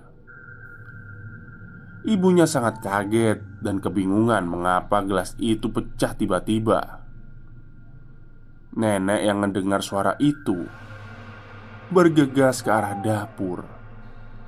Ibunya 2.03 2.43
sangat 2.51 2.83
kaget 2.83 3.63
dan 3.63 3.79
kebingungan 3.79 4.51
mengapa 4.51 5.07
gelas 5.07 5.39
itu 5.39 5.71
pecah 5.71 6.19
tiba-tiba. 6.19 7.07
Nenek 8.75 9.23
yang 9.23 9.39
mendengar 9.39 9.79
suara 9.79 10.19
itu 10.19 10.67
bergegas 11.95 12.67
ke 12.67 12.71
arah 12.75 12.99
dapur 12.99 13.76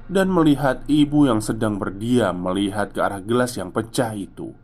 dan 0.09 0.33
melihat 0.33 0.83
ibu 0.89 1.29
yang 1.29 1.45
sedang 1.45 1.77
berdiam 1.77 2.33
melihat 2.33 2.97
ke 2.97 3.01
arah 3.05 3.21
gelas 3.21 3.61
yang 3.61 3.69
pecah 3.69 4.17
itu. 4.17 4.57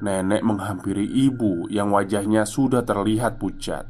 Nenek 0.00 0.44
menghampiri 0.44 1.04
ibu 1.04 1.68
yang 1.68 1.92
wajahnya 1.92 2.44
sudah 2.48 2.84
terlihat 2.84 3.36
pucat. 3.36 3.84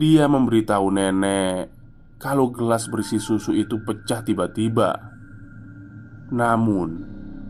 Dia 0.00 0.24
memberitahu 0.28 0.86
nenek 0.88 1.68
kalau 2.16 2.48
gelas 2.52 2.88
berisi 2.88 3.20
susu 3.20 3.52
itu 3.52 3.80
pecah 3.84 4.24
tiba-tiba. 4.24 4.96
Namun, 6.32 6.88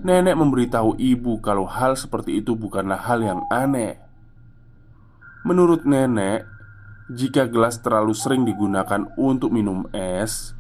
nenek 0.03 0.35
memberitahu 0.35 0.99
ibu 0.99 1.39
kalau 1.43 1.67
hal 1.67 1.95
seperti 1.95 2.43
itu 2.43 2.59
bukanlah 2.59 2.99
hal 3.03 3.23
yang 3.23 3.41
aneh. 3.51 3.99
Menurut 5.47 5.87
nenek, 5.87 6.47
jika 7.11 7.51
gelas 7.51 7.83
terlalu 7.83 8.15
sering 8.15 8.47
digunakan 8.47 9.11
untuk 9.19 9.51
minum 9.51 9.91
es, 9.91 10.55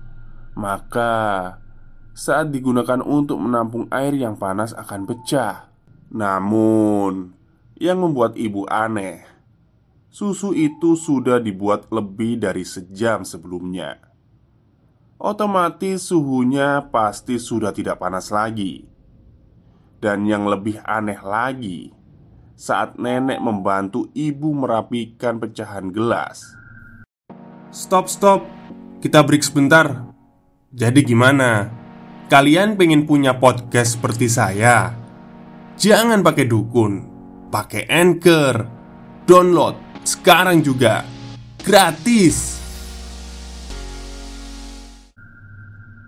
maka 0.58 1.56
saat 2.10 2.50
digunakan 2.50 2.98
untuk 3.06 3.38
menampung 3.38 3.86
air 3.94 4.18
yang 4.18 4.34
panas 4.34 4.74
akan 4.74 5.06
pecah. 5.06 5.70
Namun, 6.10 7.30
yang 7.78 8.02
membuat 8.02 8.34
ibu 8.34 8.66
aneh, 8.66 9.22
susu 10.10 10.50
itu 10.50 10.98
sudah 10.98 11.38
dibuat 11.38 11.86
lebih 11.94 12.42
dari 12.42 12.66
sejam 12.66 13.22
sebelumnya. 13.22 14.10
Otomatis 15.22 16.10
suhunya 16.10 16.90
pasti 16.90 17.38
sudah 17.38 17.70
tidak 17.70 18.02
panas 18.02 18.34
lagi. 18.34 18.90
Dan 20.00 20.24
yang 20.24 20.48
lebih 20.48 20.80
aneh 20.82 21.20
lagi, 21.20 21.92
saat 22.60 23.00
nenek 23.00 23.40
membantu 23.40 24.12
ibu 24.12 24.52
merapikan 24.52 25.40
pecahan 25.40 25.88
gelas. 25.88 26.44
Stop, 27.72 28.12
stop, 28.12 28.44
kita 29.00 29.24
break 29.24 29.40
sebentar. 29.40 30.12
Jadi, 30.68 31.00
gimana? 31.00 31.72
Kalian 32.28 32.76
pengen 32.76 33.08
punya 33.08 33.40
podcast 33.40 33.96
seperti 33.96 34.28
saya? 34.28 34.92
Jangan 35.80 36.20
pakai 36.20 36.44
dukun, 36.44 36.92
pakai 37.48 37.88
anchor, 37.88 38.68
download 39.24 40.04
sekarang 40.04 40.60
juga 40.60 41.00
gratis. 41.64 42.60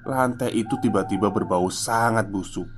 Lantai 0.05 0.53
itu 0.53 0.77
tiba-tiba 0.85 1.33
berbau 1.33 1.73
sangat 1.73 2.29
busuk. 2.29 2.69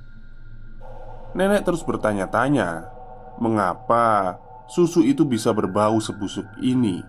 Nenek 1.35 1.67
terus 1.67 1.83
bertanya-tanya, 1.83 2.94
mengapa 3.41 4.37
susu 4.69 5.05
itu 5.05 5.25
bisa 5.27 5.51
berbau 5.51 5.99
sebusuk 6.01 6.45
ini. 6.61 7.03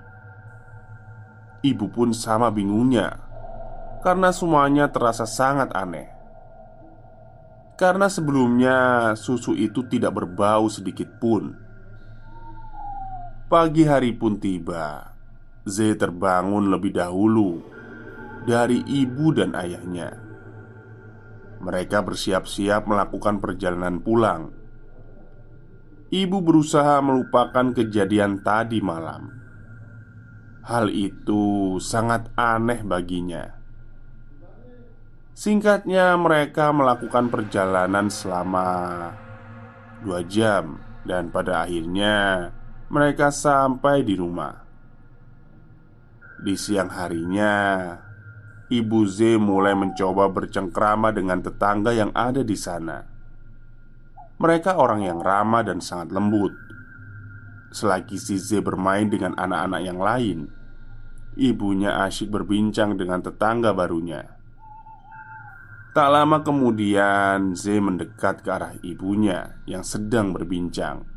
Ibu 1.65 1.87
pun 1.91 2.15
sama 2.15 2.53
bingungnya 2.53 3.19
karena 4.05 4.31
semuanya 4.31 4.87
terasa 4.93 5.27
sangat 5.27 5.75
aneh. 5.75 6.17
Karena 7.77 8.09
sebelumnya 8.09 9.13
susu 9.21 9.53
itu 9.53 9.85
tidak 9.85 10.17
berbau 10.17 10.65
sedikit 10.73 11.21
pun 11.21 11.53
Pagi 13.53 13.85
hari 13.85 14.17
pun 14.17 14.41
tiba 14.41 15.13
Z 15.69 16.01
terbangun 16.01 16.73
lebih 16.73 16.97
dahulu 16.97 17.61
Dari 18.49 18.81
ibu 18.81 19.29
dan 19.37 19.53
ayahnya 19.53 20.09
Mereka 21.61 22.01
bersiap-siap 22.01 22.89
melakukan 22.89 23.45
perjalanan 23.45 24.01
pulang 24.01 24.56
Ibu 26.07 26.39
berusaha 26.43 27.03
melupakan 27.03 27.75
kejadian 27.75 28.43
tadi 28.47 28.79
malam 28.79 29.35
Hal 30.67 30.91
itu 30.91 31.79
sangat 31.83 32.31
aneh 32.35 32.83
baginya 32.83 33.57
Singkatnya, 35.37 36.17
mereka 36.17 36.73
melakukan 36.73 37.29
perjalanan 37.29 38.09
selama 38.09 38.69
dua 40.01 40.25
jam, 40.25 40.81
dan 41.05 41.29
pada 41.29 41.69
akhirnya 41.69 42.49
mereka 42.89 43.29
sampai 43.29 44.01
di 44.01 44.17
rumah. 44.17 44.65
Di 46.41 46.57
siang 46.57 46.89
harinya, 46.89 47.53
Ibu 48.73 49.01
Z 49.05 49.37
mulai 49.37 49.77
mencoba 49.77 50.25
bercengkrama 50.33 51.13
dengan 51.13 51.45
tetangga 51.45 51.93
yang 51.93 52.17
ada 52.17 52.41
di 52.41 52.57
sana. 52.57 53.16
Mereka 54.37 54.77
orang 54.77 55.01
yang 55.01 55.25
ramah 55.25 55.65
dan 55.65 55.81
sangat 55.81 56.13
lembut. 56.13 56.53
Selagi 57.73 58.21
si 58.21 58.37
Z 58.37 58.61
bermain 58.61 59.09
dengan 59.09 59.33
anak-anak 59.33 59.81
yang 59.81 59.97
lain, 59.97 60.39
ibunya 61.41 62.05
asyik 62.05 62.29
berbincang 62.29 63.01
dengan 63.01 63.25
tetangga 63.25 63.73
barunya. 63.73 64.37
Tak 65.97 66.09
lama 66.13 66.45
kemudian, 66.45 67.57
Z 67.57 67.81
mendekat 67.81 68.45
ke 68.45 68.53
arah 68.53 68.77
ibunya 68.85 69.57
yang 69.65 69.81
sedang 69.81 70.37
berbincang. 70.37 71.09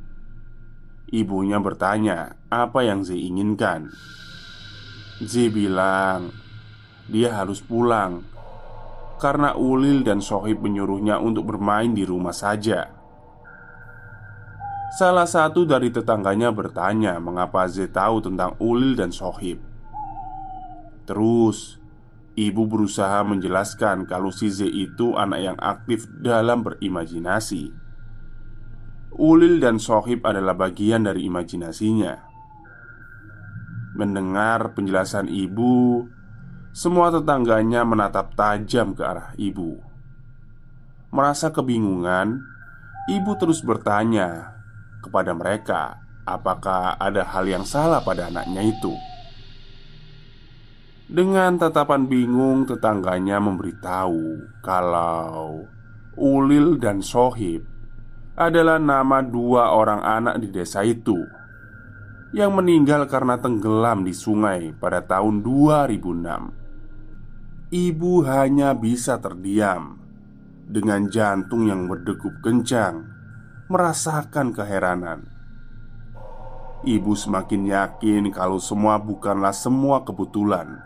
Ibunya 1.11 1.59
bertanya 1.59 2.39
apa 2.47 2.87
yang 2.87 3.03
Z 3.03 3.11
inginkan. 3.19 3.91
Z 5.19 5.51
bilang 5.51 6.31
dia 7.11 7.35
harus 7.35 7.59
pulang 7.59 8.23
karena 9.19 9.51
Ulil 9.59 10.07
dan 10.07 10.23
Sohib 10.23 10.63
menyuruhnya 10.63 11.19
untuk 11.19 11.51
bermain 11.51 11.91
di 11.91 12.07
rumah 12.07 12.31
saja. 12.31 12.98
Salah 14.89 15.29
satu 15.29 15.69
dari 15.69 15.93
tetangganya 15.93 16.49
bertanya 16.49 17.21
mengapa 17.21 17.69
Z 17.69 17.93
tahu 17.93 18.25
tentang 18.25 18.57
Ulil 18.57 18.97
dan 18.97 19.13
Sohib. 19.13 19.61
Terus, 21.05 21.77
ibu 22.33 22.65
berusaha 22.65 23.21
menjelaskan 23.21 24.09
kalau 24.09 24.33
si 24.33 24.49
Z 24.49 24.65
itu 24.65 25.13
anak 25.13 25.39
yang 25.45 25.57
aktif 25.61 26.09
dalam 26.17 26.65
berimajinasi. 26.65 27.69
Ulil 29.13 29.61
dan 29.61 29.77
Sohib 29.77 30.25
adalah 30.25 30.57
bagian 30.57 31.05
dari 31.05 31.29
imajinasinya. 31.29 32.25
Mendengar 33.93 34.73
penjelasan 34.73 35.29
ibu, 35.29 36.09
semua 36.73 37.13
tetangganya 37.13 37.85
menatap 37.85 38.33
tajam 38.33 38.97
ke 38.97 39.05
arah 39.05 39.37
ibu. 39.37 39.77
Merasa 41.13 41.53
kebingungan, 41.53 42.41
ibu 43.05 43.31
terus 43.37 43.61
bertanya 43.61 44.58
kepada 44.99 45.31
mereka, 45.33 45.97
apakah 46.27 46.99
ada 46.99 47.23
hal 47.25 47.47
yang 47.49 47.65
salah 47.65 48.03
pada 48.05 48.27
anaknya 48.29 48.61
itu. 48.63 48.93
Dengan 51.09 51.57
tatapan 51.57 52.05
bingung, 52.05 52.69
tetangganya 52.69 53.41
memberitahu 53.41 54.61
kalau 54.61 55.65
Ulil 56.13 56.77
dan 56.77 57.01
Sohib 57.01 57.65
adalah 58.37 58.77
nama 58.77 59.25
dua 59.25 59.73
orang 59.73 60.05
anak 60.05 60.37
di 60.37 60.53
desa 60.53 60.85
itu 60.85 61.17
yang 62.29 62.53
meninggal 62.53 63.09
karena 63.09 63.41
tenggelam 63.41 64.05
di 64.05 64.13
sungai 64.13 64.69
pada 64.77 65.01
tahun 65.01 65.41
2006. 65.41 67.73
Ibu 67.73 68.13
hanya 68.29 68.77
bisa 68.77 69.17
terdiam 69.17 69.97
dengan 70.69 71.09
jantung 71.09 71.65
yang 71.65 71.89
berdegup 71.89 72.37
kencang, 72.45 73.08
merasakan 73.69 74.49
keheranan. 74.49 75.29
Ibu 76.81 77.13
semakin 77.13 77.69
yakin 77.69 78.33
kalau 78.33 78.57
semua 78.57 78.97
bukanlah 78.97 79.53
semua 79.53 80.01
kebetulan. 80.01 80.81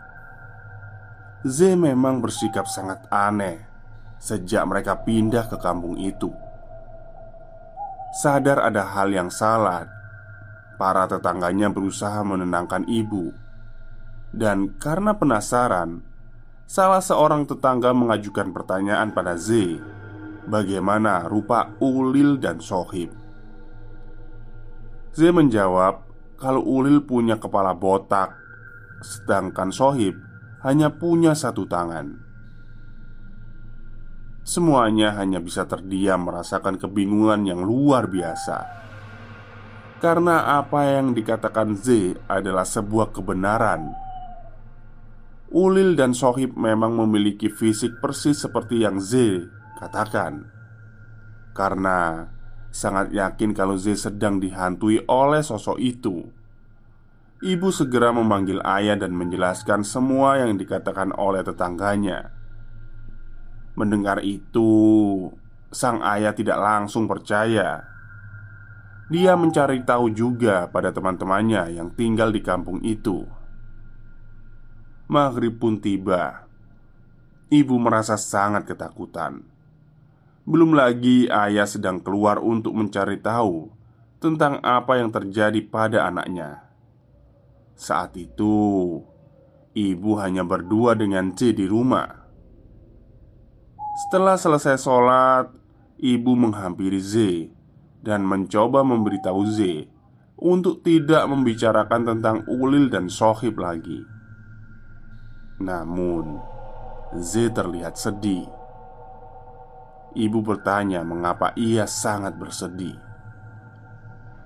Z 1.48 1.80
memang 1.80 2.20
bersikap 2.20 2.68
sangat 2.68 3.00
aneh 3.08 3.64
sejak 4.20 4.68
mereka 4.68 5.00
pindah 5.00 5.48
ke 5.48 5.56
kampung 5.56 5.96
itu. 5.96 6.28
Sadar 8.20 8.60
ada 8.60 8.86
hal 8.94 9.10
yang 9.10 9.26
salah 9.26 9.90
Para 10.78 11.10
tetangganya 11.10 11.66
berusaha 11.66 12.22
menenangkan 12.22 12.86
ibu 12.86 13.34
Dan 14.30 14.78
karena 14.78 15.18
penasaran 15.18 15.98
Salah 16.70 17.02
seorang 17.02 17.42
tetangga 17.42 17.90
mengajukan 17.90 18.54
pertanyaan 18.54 19.10
pada 19.10 19.34
Z 19.34 19.82
Bagaimana 20.44 21.24
rupa 21.24 21.72
Ulil 21.80 22.36
dan 22.36 22.60
Sohib. 22.60 23.08
Z 25.14 25.30
menjawab 25.32 26.04
Kalau 26.36 26.60
Ulil 26.60 27.00
punya 27.06 27.40
kepala 27.40 27.72
botak 27.72 28.36
Sedangkan 29.04 29.68
Sohib 29.68 30.16
hanya 30.64 30.88
punya 30.96 31.36
satu 31.36 31.68
tangan. 31.68 32.24
Semuanya 34.44 35.12
hanya 35.20 35.40
bisa 35.40 35.68
terdiam 35.68 36.24
merasakan 36.24 36.80
kebingungan 36.80 37.44
yang 37.44 37.60
luar 37.60 38.08
biasa. 38.08 38.64
Karena 40.00 40.60
apa 40.60 40.84
yang 40.84 41.12
dikatakan 41.12 41.76
Z 41.76 42.16
adalah 42.28 42.64
sebuah 42.64 43.12
kebenaran. 43.12 43.92
Ulil 45.52 45.96
dan 45.96 46.16
Sohib 46.16 46.56
memang 46.56 46.96
memiliki 46.96 47.52
fisik 47.52 48.00
persis 48.00 48.40
seperti 48.40 48.84
yang 48.84 49.00
Z 49.00 49.44
katakan. 49.84 50.48
Karena 51.52 52.26
sangat 52.72 53.12
yakin 53.12 53.52
kalau 53.52 53.76
Z 53.76 54.00
sedang 54.00 54.40
dihantui 54.40 55.04
oleh 55.06 55.44
sosok 55.44 55.78
itu. 55.78 56.26
Ibu 57.44 57.68
segera 57.68 58.08
memanggil 58.10 58.64
ayah 58.64 58.96
dan 58.96 59.12
menjelaskan 59.12 59.84
semua 59.84 60.40
yang 60.40 60.56
dikatakan 60.56 61.12
oleh 61.12 61.44
tetangganya. 61.44 62.32
Mendengar 63.76 64.24
itu, 64.24 64.72
sang 65.68 66.00
ayah 66.00 66.32
tidak 66.32 66.56
langsung 66.56 67.04
percaya 67.04 67.94
dia 69.04 69.36
mencari 69.36 69.84
tahu 69.84 70.08
juga 70.16 70.64
pada 70.72 70.88
teman-temannya 70.88 71.76
yang 71.76 71.92
tinggal 71.92 72.32
di 72.32 72.40
kampung 72.40 72.80
itu. 72.80 73.28
Maghrib 75.12 75.60
pun 75.60 75.76
tiba. 75.76 76.48
Ibu 77.52 77.76
merasa 77.76 78.16
sangat 78.16 78.64
ketakutan. 78.64 79.44
Belum 80.44 80.76
lagi 80.76 81.24
ayah 81.32 81.64
sedang 81.64 82.04
keluar 82.04 82.36
untuk 82.36 82.76
mencari 82.76 83.16
tahu 83.16 83.72
tentang 84.20 84.60
apa 84.60 85.00
yang 85.00 85.08
terjadi 85.08 85.56
pada 85.64 86.04
anaknya. 86.04 86.68
Saat 87.72 88.20
itu, 88.20 89.00
ibu 89.72 90.10
hanya 90.20 90.44
berdua 90.44 90.92
dengan 90.92 91.32
C 91.32 91.56
di 91.56 91.64
rumah. 91.64 92.28
Setelah 94.04 94.36
selesai 94.36 94.76
sholat, 94.84 95.48
ibu 95.96 96.36
menghampiri 96.36 97.00
Z 97.00 97.48
dan 98.04 98.20
mencoba 98.28 98.84
memberitahu 98.84 99.48
Z 99.48 99.88
untuk 100.36 100.84
tidak 100.84 101.24
membicarakan 101.24 102.02
tentang 102.04 102.36
Ulil 102.52 102.92
dan 102.92 103.08
Sohib 103.08 103.56
lagi. 103.56 104.04
Namun, 105.56 106.36
Z 107.16 107.56
terlihat 107.56 107.96
sedih. 107.96 108.63
Ibu 110.14 110.46
bertanya 110.46 111.02
mengapa 111.02 111.50
ia 111.58 111.90
sangat 111.90 112.38
bersedih. 112.38 112.94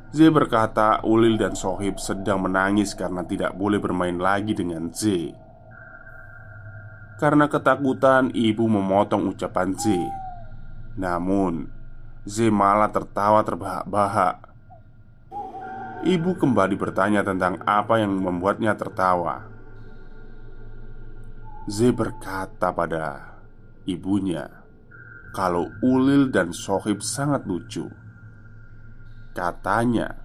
Z 0.08 0.32
berkata 0.32 1.04
Ulil 1.04 1.36
dan 1.36 1.52
Sohib 1.52 2.00
sedang 2.00 2.40
menangis 2.40 2.96
karena 2.96 3.20
tidak 3.28 3.52
boleh 3.52 3.76
bermain 3.76 4.16
lagi 4.16 4.56
dengan 4.56 4.88
Z 4.88 5.36
Karena 7.20 7.44
ketakutan 7.44 8.32
ibu 8.32 8.64
memotong 8.64 9.28
ucapan 9.28 9.76
Z 9.76 9.92
Namun 10.96 11.68
Z 12.24 12.48
malah 12.52 12.92
tertawa 12.92 13.40
terbahak-bahak. 13.40 14.48
Ibu 16.04 16.36
kembali 16.36 16.76
bertanya 16.76 17.24
tentang 17.24 17.56
apa 17.64 18.04
yang 18.04 18.12
membuatnya 18.20 18.76
tertawa. 18.76 19.48
Z 21.64 21.88
berkata 21.96 22.68
pada 22.68 23.36
ibunya 23.88 24.58
kalau 25.34 25.72
Ulil 25.84 26.32
dan 26.32 26.50
Sohib 26.54 27.04
sangat 27.04 27.44
lucu. 27.44 27.88
Katanya, 29.32 30.18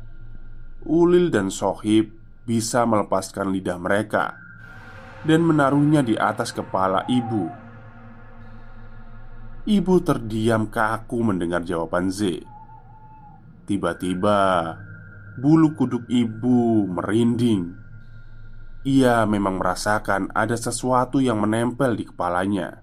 Ulil 0.83 1.31
dan 1.31 1.51
Sohib 1.53 2.11
bisa 2.43 2.83
melepaskan 2.83 3.51
lidah 3.55 3.79
mereka 3.79 4.35
dan 5.23 5.47
menaruhnya 5.47 6.03
di 6.03 6.19
atas 6.19 6.51
kepala 6.51 7.07
ibu 7.07 7.63
Ibu 9.63 10.03
terdiam 10.03 10.67
kaku 10.67 11.23
mendengar 11.23 11.63
jawaban 11.63 12.11
Z. 12.11 12.43
Tiba-tiba, 13.63 14.75
bulu 15.39 15.71
kuduk 15.71 16.03
ibu 16.11 16.83
merinding. 16.83 17.71
Ia 18.83 19.23
memang 19.23 19.63
merasakan 19.63 20.35
ada 20.35 20.59
sesuatu 20.59 21.23
yang 21.23 21.39
menempel 21.39 21.95
di 21.95 22.03
kepalanya. 22.03 22.82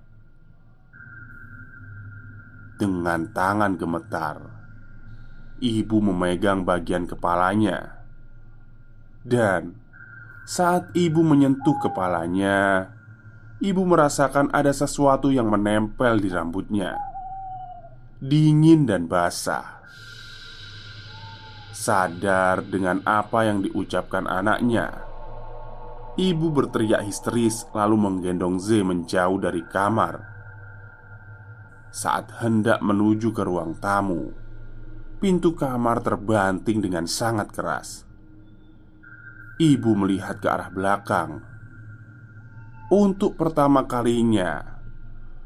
Dengan 2.80 3.28
tangan 3.28 3.76
gemetar, 3.76 4.40
ibu 5.60 6.00
memegang 6.00 6.64
bagian 6.64 7.04
kepalanya, 7.04 8.00
dan 9.20 9.76
saat 10.48 10.88
ibu 10.96 11.20
menyentuh 11.20 11.76
kepalanya, 11.76 12.88
Ibu 13.60 13.84
merasakan 13.84 14.48
ada 14.56 14.72
sesuatu 14.72 15.28
yang 15.28 15.52
menempel 15.52 16.16
di 16.16 16.32
rambutnya. 16.32 16.96
Dingin 18.16 18.88
dan 18.88 19.04
basah. 19.04 19.84
Sadar 21.68 22.64
dengan 22.64 23.04
apa 23.04 23.44
yang 23.44 23.60
diucapkan 23.60 24.24
anaknya. 24.24 25.04
Ibu 26.16 26.48
berteriak 26.56 27.04
histeris 27.04 27.68
lalu 27.76 28.00
menggendong 28.00 28.56
Z 28.56 28.80
menjauh 28.80 29.36
dari 29.36 29.60
kamar 29.68 30.29
Saat 31.90 32.30
hendak 32.38 32.78
menuju 32.82 33.34
ke 33.34 33.42
ruang 33.42 33.74
tamu. 33.82 34.30
Pintu 35.18 35.58
kamar 35.58 36.00
terbanting 36.00 36.80
dengan 36.80 37.04
sangat 37.04 37.50
keras. 37.50 38.06
Ibu 39.60 39.92
melihat 39.98 40.40
ke 40.40 40.48
arah 40.48 40.70
belakang. 40.72 41.44
Untuk 42.90 43.36
pertama 43.36 43.84
kalinya 43.84 44.80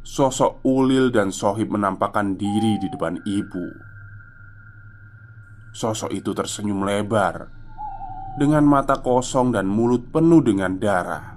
Sosok 0.05 0.61
Ulil 0.69 1.09
dan 1.09 1.33
Sohib 1.33 1.73
menampakkan 1.73 2.37
diri 2.37 2.77
di 2.77 2.93
depan 2.93 3.25
ibu. 3.25 3.67
Sosok 5.73 6.13
itu 6.13 6.37
tersenyum 6.37 6.85
lebar 6.85 7.49
dengan 8.37 8.69
mata 8.69 9.01
kosong 9.01 9.57
dan 9.57 9.65
mulut 9.65 10.13
penuh 10.13 10.45
dengan 10.45 10.77
darah. 10.77 11.34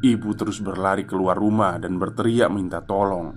Ibu 0.00 0.32
terus 0.32 0.64
berlari 0.64 1.04
keluar 1.04 1.36
rumah 1.36 1.76
dan 1.76 2.00
berteriak 2.00 2.48
minta 2.48 2.80
tolong. 2.80 3.36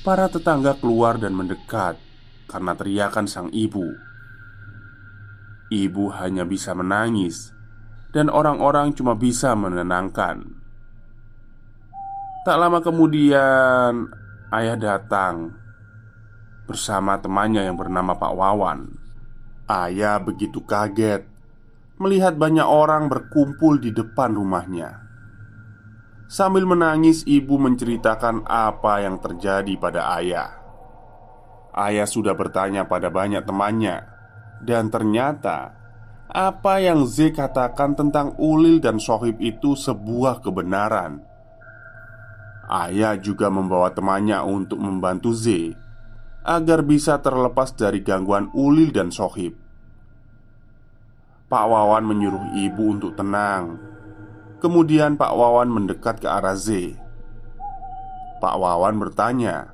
Para 0.00 0.32
tetangga 0.32 0.80
keluar 0.80 1.20
dan 1.20 1.36
mendekat 1.36 2.00
karena 2.48 2.72
teriakan 2.72 3.28
sang 3.28 3.52
ibu. 3.52 3.84
Ibu 5.68 6.04
hanya 6.16 6.48
bisa 6.48 6.72
menangis, 6.72 7.52
dan 8.16 8.32
orang-orang 8.32 8.96
cuma 8.96 9.12
bisa 9.12 9.52
menenangkan. 9.52 10.48
Tak 12.48 12.56
lama 12.56 12.80
kemudian, 12.80 14.08
ayah 14.48 14.76
datang 14.80 15.52
bersama 16.64 17.20
temannya 17.20 17.68
yang 17.68 17.76
bernama 17.76 18.16
Pak 18.16 18.32
Wawan. 18.32 18.88
Ayah 19.68 20.16
begitu 20.16 20.64
kaget 20.64 21.28
melihat 21.98 22.38
banyak 22.38 22.64
orang 22.64 23.10
berkumpul 23.10 23.78
di 23.82 23.90
depan 23.90 24.34
rumahnya. 24.34 25.02
Sambil 26.28 26.68
menangis, 26.68 27.26
ibu 27.26 27.58
menceritakan 27.58 28.46
apa 28.46 29.02
yang 29.02 29.18
terjadi 29.18 29.74
pada 29.80 30.14
ayah. 30.20 30.50
Ayah 31.72 32.06
sudah 32.06 32.34
bertanya 32.34 32.86
pada 32.86 33.08
banyak 33.08 33.42
temannya, 33.46 34.04
dan 34.62 34.90
ternyata 34.90 35.78
apa 36.28 36.76
yang 36.82 37.08
Z 37.08 37.32
katakan 37.32 37.96
tentang 37.96 38.36
Ulil 38.36 38.84
dan 38.84 39.00
Sohib 39.00 39.40
itu 39.40 39.72
sebuah 39.72 40.44
kebenaran. 40.44 41.24
Ayah 42.68 43.16
juga 43.16 43.48
membawa 43.48 43.88
temannya 43.96 44.44
untuk 44.44 44.76
membantu 44.76 45.32
Z 45.32 45.72
agar 46.44 46.84
bisa 46.84 47.16
terlepas 47.24 47.72
dari 47.72 48.04
gangguan 48.04 48.52
Ulil 48.52 48.92
dan 48.92 49.08
Sohib. 49.08 49.67
Pak 51.48 51.64
Wawan 51.64 52.04
menyuruh 52.04 52.52
ibu 52.60 52.92
untuk 52.92 53.16
tenang. 53.16 53.80
Kemudian 54.60 55.16
Pak 55.16 55.32
Wawan 55.32 55.72
mendekat 55.72 56.20
ke 56.20 56.28
arah 56.28 56.52
Z. 56.52 56.92
Pak 58.36 58.54
Wawan 58.60 59.00
bertanya, 59.00 59.72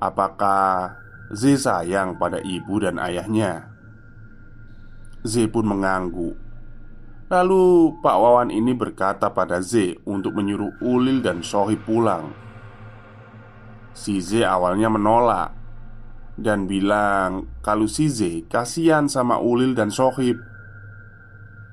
apakah 0.00 0.96
Z 1.28 1.60
sayang 1.68 2.16
pada 2.16 2.40
ibu 2.40 2.80
dan 2.80 2.96
ayahnya. 2.96 3.68
Z 5.20 5.52
pun 5.52 5.68
mengangguk. 5.68 6.40
Lalu 7.28 7.94
Pak 8.00 8.16
Wawan 8.16 8.48
ini 8.48 8.72
berkata 8.72 9.28
pada 9.28 9.60
Z 9.60 10.00
untuk 10.08 10.32
menyuruh 10.32 10.80
Ulil 10.80 11.20
dan 11.20 11.44
Sohib 11.44 11.84
pulang. 11.84 12.32
Si 13.92 14.24
Z 14.24 14.48
awalnya 14.48 14.88
menolak 14.88 15.52
dan 16.40 16.64
bilang 16.64 17.52
kalau 17.60 17.84
si 17.84 18.08
Z 18.08 18.48
kasihan 18.48 19.04
sama 19.04 19.36
Ulil 19.36 19.76
dan 19.76 19.92
Sohib 19.92 20.40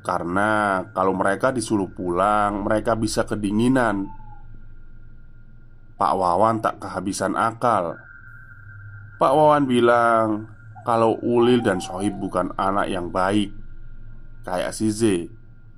karena 0.08 0.88
kalau 0.96 1.12
mereka 1.12 1.52
disuruh 1.52 1.92
pulang, 1.92 2.64
mereka 2.64 2.96
bisa 2.96 3.28
kedinginan. 3.28 4.08
Pak 6.00 6.14
Wawan 6.16 6.64
tak 6.64 6.80
kehabisan 6.80 7.36
akal. 7.36 8.00
Pak 9.20 9.34
Wawan 9.36 9.68
bilang 9.68 10.48
kalau 10.88 11.20
Ulil 11.20 11.60
dan 11.60 11.84
Sohib 11.84 12.16
bukan 12.24 12.56
anak 12.56 12.88
yang 12.88 13.12
baik, 13.12 13.52
kayak 14.48 14.72
si 14.72 14.96
Z, 14.96 15.28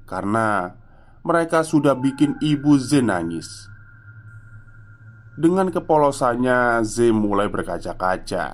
karena 0.06 0.78
mereka 1.26 1.66
sudah 1.66 1.98
bikin 1.98 2.38
ibu 2.38 2.78
Z 2.78 3.02
nangis. 3.02 3.66
Dengan 5.34 5.74
kepolosannya, 5.74 6.86
Z 6.86 7.10
mulai 7.18 7.50
berkaca-kaca. 7.50 8.46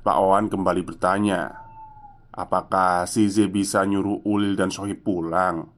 Pak 0.00 0.16
Owan 0.16 0.48
kembali 0.48 0.80
bertanya 0.80 1.65
Apakah 2.36 3.08
si 3.08 3.32
Z 3.32 3.48
bisa 3.48 3.88
nyuruh 3.88 4.20
Ulil 4.28 4.54
dan 4.60 4.68
Sohib 4.68 5.00
pulang? 5.00 5.72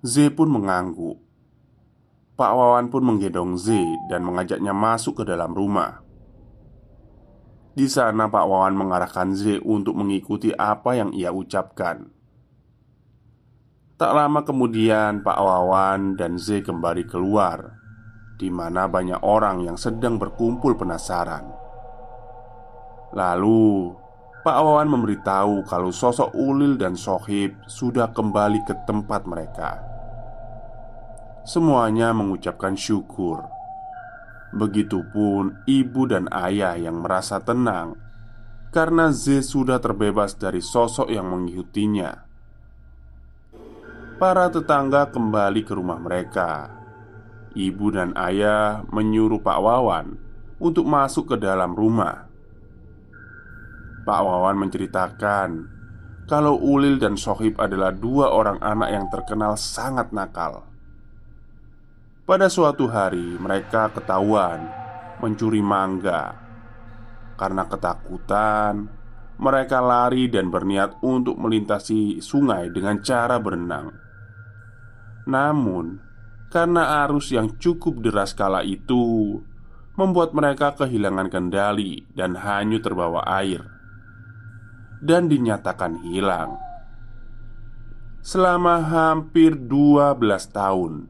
Z 0.00 0.32
pun 0.32 0.48
mengangguk 0.48 1.20
Pak 2.36 2.52
Wawan 2.52 2.88
pun 2.88 3.04
menggendong 3.04 3.60
Z 3.60 3.72
dan 4.08 4.24
mengajaknya 4.24 4.72
masuk 4.72 5.20
ke 5.20 5.24
dalam 5.28 5.52
rumah 5.52 6.00
Di 7.76 7.84
sana 7.88 8.32
Pak 8.32 8.44
Wawan 8.48 8.76
mengarahkan 8.76 9.36
Z 9.36 9.60
untuk 9.60 9.96
mengikuti 9.96 10.52
apa 10.56 10.96
yang 10.96 11.12
ia 11.12 11.32
ucapkan 11.32 12.08
Tak 13.96 14.12
lama 14.12 14.40
kemudian 14.44 15.20
Pak 15.20 15.36
Wawan 15.40 16.16
dan 16.16 16.36
Z 16.40 16.64
kembali 16.64 17.04
keluar 17.08 17.76
di 18.36 18.52
mana 18.52 18.84
banyak 18.84 19.24
orang 19.24 19.64
yang 19.64 19.80
sedang 19.80 20.20
berkumpul 20.20 20.76
penasaran. 20.76 21.48
Lalu 23.16 23.96
Pak 24.46 24.62
Wawan 24.62 24.86
memberitahu 24.86 25.66
kalau 25.66 25.90
sosok 25.90 26.30
Ulil 26.30 26.78
dan 26.78 26.94
Sohib 26.94 27.58
sudah 27.66 28.14
kembali 28.14 28.62
ke 28.62 28.78
tempat 28.86 29.26
mereka. 29.26 29.82
Semuanya 31.42 32.14
mengucapkan 32.14 32.78
syukur. 32.78 33.42
Begitupun 34.54 35.66
ibu 35.66 36.06
dan 36.06 36.30
ayah 36.30 36.78
yang 36.78 37.02
merasa 37.02 37.42
tenang 37.42 37.98
karena 38.70 39.10
Z 39.10 39.50
sudah 39.50 39.82
terbebas 39.82 40.38
dari 40.38 40.62
sosok 40.62 41.10
yang 41.10 41.26
mengikutinya. 41.26 42.14
Para 44.14 44.46
tetangga 44.46 45.10
kembali 45.10 45.66
ke 45.66 45.74
rumah 45.74 45.98
mereka. 45.98 46.70
Ibu 47.50 47.86
dan 47.90 48.14
ayah 48.14 48.86
menyuruh 48.94 49.42
Pak 49.42 49.58
Wawan 49.58 50.14
untuk 50.62 50.86
masuk 50.86 51.34
ke 51.34 51.36
dalam 51.42 51.74
rumah 51.74 52.25
Pak 54.06 54.22
Wawan 54.22 54.62
menceritakan 54.62 55.50
kalau 56.30 56.54
Ulil 56.62 57.02
dan 57.02 57.18
Sohib 57.18 57.58
adalah 57.58 57.90
dua 57.90 58.30
orang 58.30 58.62
anak 58.62 58.90
yang 58.94 59.06
terkenal 59.10 59.58
sangat 59.58 60.14
nakal. 60.14 60.62
Pada 62.22 62.46
suatu 62.46 62.86
hari, 62.86 63.34
mereka 63.38 63.90
ketahuan 63.90 64.62
mencuri 65.18 65.58
mangga. 65.58 66.38
Karena 67.34 67.66
ketakutan, 67.66 68.86
mereka 69.42 69.82
lari 69.82 70.30
dan 70.30 70.54
berniat 70.54 71.02
untuk 71.02 71.34
melintasi 71.38 72.22
sungai 72.22 72.70
dengan 72.70 73.02
cara 73.02 73.42
berenang. 73.42 73.90
Namun, 75.26 75.98
karena 76.50 77.06
arus 77.06 77.34
yang 77.34 77.58
cukup 77.58 78.02
deras 78.02 78.34
kala 78.34 78.62
itu 78.62 79.38
membuat 79.98 80.30
mereka 80.30 80.74
kehilangan 80.78 81.26
kendali 81.26 82.06
dan 82.14 82.38
hanyut 82.38 82.86
terbawa 82.86 83.26
air 83.26 83.75
dan 85.00 85.28
dinyatakan 85.28 86.00
hilang. 86.04 86.56
Selama 88.26 88.82
hampir 88.82 89.54
12 89.54 90.18
tahun 90.50 91.06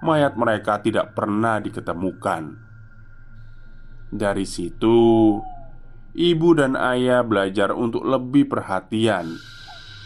Mayat 0.00 0.40
mereka 0.40 0.80
tidak 0.80 1.12
pernah 1.12 1.60
diketemukan. 1.60 2.56
Dari 4.08 4.48
situ 4.48 5.36
Ibu 6.16 6.48
dan 6.56 6.80
ayah 6.80 7.20
belajar 7.20 7.76
untuk 7.76 8.08
lebih 8.08 8.48
perhatian 8.48 9.36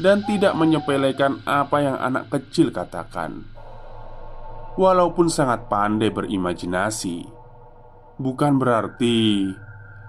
Dan 0.03 0.27
tidak 0.27 0.59
menyepelekan 0.59 1.39
apa 1.47 1.87
yang 1.87 1.95
anak 2.03 2.27
kecil 2.35 2.75
katakan. 2.75 3.47
Walaupun 4.75 5.31
sangat 5.31 5.71
pandai 5.71 6.11
berimajinasi 6.11 7.23
Bukan 8.19 8.59
berarti 8.59 9.55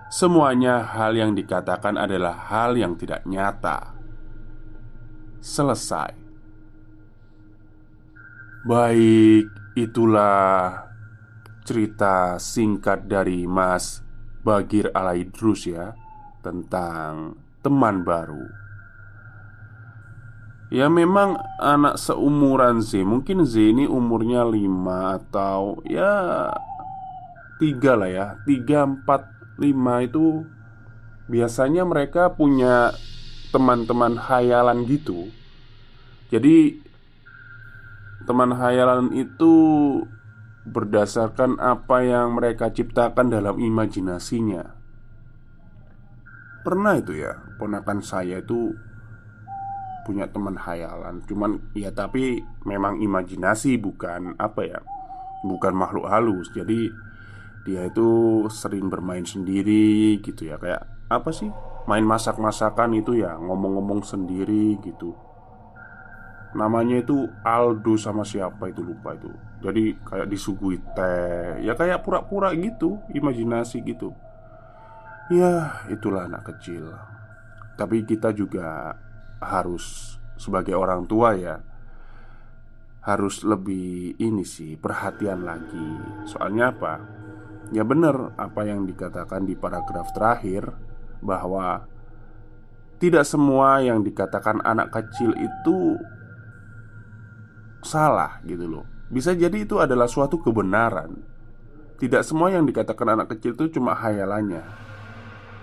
Semuanya 0.10 0.82
hal 0.82 1.13
yang 1.13 1.38
dikatakan 1.38 1.93
adalah 1.93 2.34
hal 2.50 2.74
yang 2.74 2.98
tidak 2.98 3.22
nyata. 3.30 3.93
Selesai. 5.38 6.17
Baik, 8.65 9.45
itulah 9.78 10.89
cerita 11.62 12.41
singkat 12.41 13.06
dari 13.06 13.45
Mas 13.45 14.02
Bagir 14.41 14.89
Alaidrus 14.98 15.69
ya 15.69 15.93
tentang 16.41 17.38
teman 17.62 18.02
baru. 18.02 18.50
Ya 20.74 20.89
memang 20.89 21.38
anak 21.62 21.98
seumuran 21.98 22.82
Z 22.82 23.02
Mungkin 23.06 23.45
Z 23.45 23.58
ini 23.58 23.86
umurnya 23.86 24.41
5 24.41 24.58
atau 25.22 25.82
ya 25.86 26.50
tiga 27.58 27.93
lah 27.98 28.10
ya 28.10 28.28
tiga 28.45 28.86
empat 28.86 29.38
5 29.60 30.08
itu 30.08 30.48
biasanya 31.30 31.86
mereka 31.86 32.34
punya 32.34 32.95
teman-teman 33.54 34.17
hayalan 34.17 34.86
gitu. 34.89 35.30
Jadi 36.34 36.82
teman 38.26 38.54
hayalan 38.54 39.10
itu 39.13 39.54
berdasarkan 40.69 41.58
apa 41.58 42.06
yang 42.06 42.38
mereka 42.38 42.69
ciptakan 42.69 43.34
dalam 43.34 43.58
imajinasinya. 43.58 44.78
Pernah 46.62 46.93
itu 47.02 47.17
ya, 47.17 47.34
ponakan 47.58 48.06
saya 48.06 48.43
itu 48.43 48.78
punya 50.06 50.30
teman 50.30 50.58
hayalan. 50.58 51.26
Cuman 51.26 51.74
ya 51.74 51.89
tapi 51.89 52.41
memang 52.65 53.02
imajinasi 53.02 53.82
bukan 53.82 54.38
apa 54.38 54.62
ya? 54.65 54.80
Bukan 55.41 55.74
makhluk 55.74 56.06
halus. 56.06 56.52
Jadi 56.54 57.09
dia 57.63 57.88
itu 57.88 58.43
sering 58.48 58.88
bermain 58.88 59.26
sendiri 59.26 60.19
gitu 60.24 60.48
ya. 60.48 60.56
Kayak 60.60 60.88
apa 61.12 61.30
sih? 61.34 61.50
Main 61.89 62.06
masak-masakan 62.06 63.02
itu 63.02 63.17
ya 63.17 63.36
ngomong-ngomong 63.36 64.06
sendiri 64.06 64.78
gitu. 64.86 65.17
Namanya 66.54 67.06
itu 67.06 67.30
Aldo 67.45 67.93
sama 67.98 68.26
siapa 68.26 68.74
itu 68.74 68.82
lupa 68.82 69.13
itu. 69.13 69.30
Jadi 69.60 70.02
kayak 70.02 70.32
disuguhi 70.32 70.80
teh 70.95 71.60
Ya 71.62 71.76
kayak 71.76 72.00
pura-pura 72.02 72.56
gitu 72.56 72.98
Imajinasi 73.12 73.84
gitu. 73.86 74.15
Ya 75.30 75.86
itulah 75.93 76.26
anak 76.26 76.50
kecil. 76.50 76.89
Tapi 77.78 78.02
kita 78.06 78.34
juga 78.34 78.98
harus 79.38 80.17
Sebagai 80.39 80.74
orang 80.74 81.06
tua 81.06 81.38
ya 81.38 81.60
Harus 83.06 83.45
lebih 83.45 84.17
ini 84.17 84.41
sih 84.41 84.74
Perhatian 84.74 85.45
lagi. 85.45 85.89
Soalnya 86.26 86.74
apa? 86.74 87.19
Ya 87.70 87.86
benar 87.86 88.34
apa 88.38 88.66
yang 88.66 88.90
dikatakan 88.90 89.46
di 89.46 89.54
paragraf 89.54 90.10
terakhir 90.14 90.74
Bahwa 91.22 91.86
Tidak 93.00 93.24
semua 93.24 93.80
yang 93.80 94.04
dikatakan 94.04 94.60
anak 94.66 94.92
kecil 94.92 95.32
itu 95.40 95.96
salah 97.80 98.44
gitu 98.44 98.68
loh. 98.68 98.86
Bisa 99.10 99.34
jadi 99.34 99.64
itu 99.66 99.80
adalah 99.80 100.06
suatu 100.06 100.38
kebenaran. 100.44 101.16
Tidak 102.00 102.24
semua 102.24 102.52
yang 102.52 102.64
dikatakan 102.64 103.20
anak 103.20 103.36
kecil 103.36 103.56
itu 103.56 103.80
cuma 103.80 103.96
hayalannya. 103.96 104.64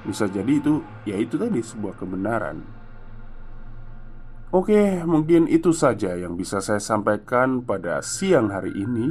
Bisa 0.04 0.28
jadi 0.28 0.48
itu, 0.48 0.84
ya 1.08 1.16
itu 1.16 1.36
tadi 1.40 1.60
sebuah 1.62 1.96
kebenaran. 1.96 2.60
Oke, 4.54 5.02
mungkin 5.02 5.50
itu 5.50 5.74
saja 5.74 6.14
yang 6.14 6.38
bisa 6.38 6.62
saya 6.62 6.78
sampaikan 6.78 7.66
pada 7.66 7.98
siang 8.00 8.48
hari 8.48 8.70
ini 8.72 9.10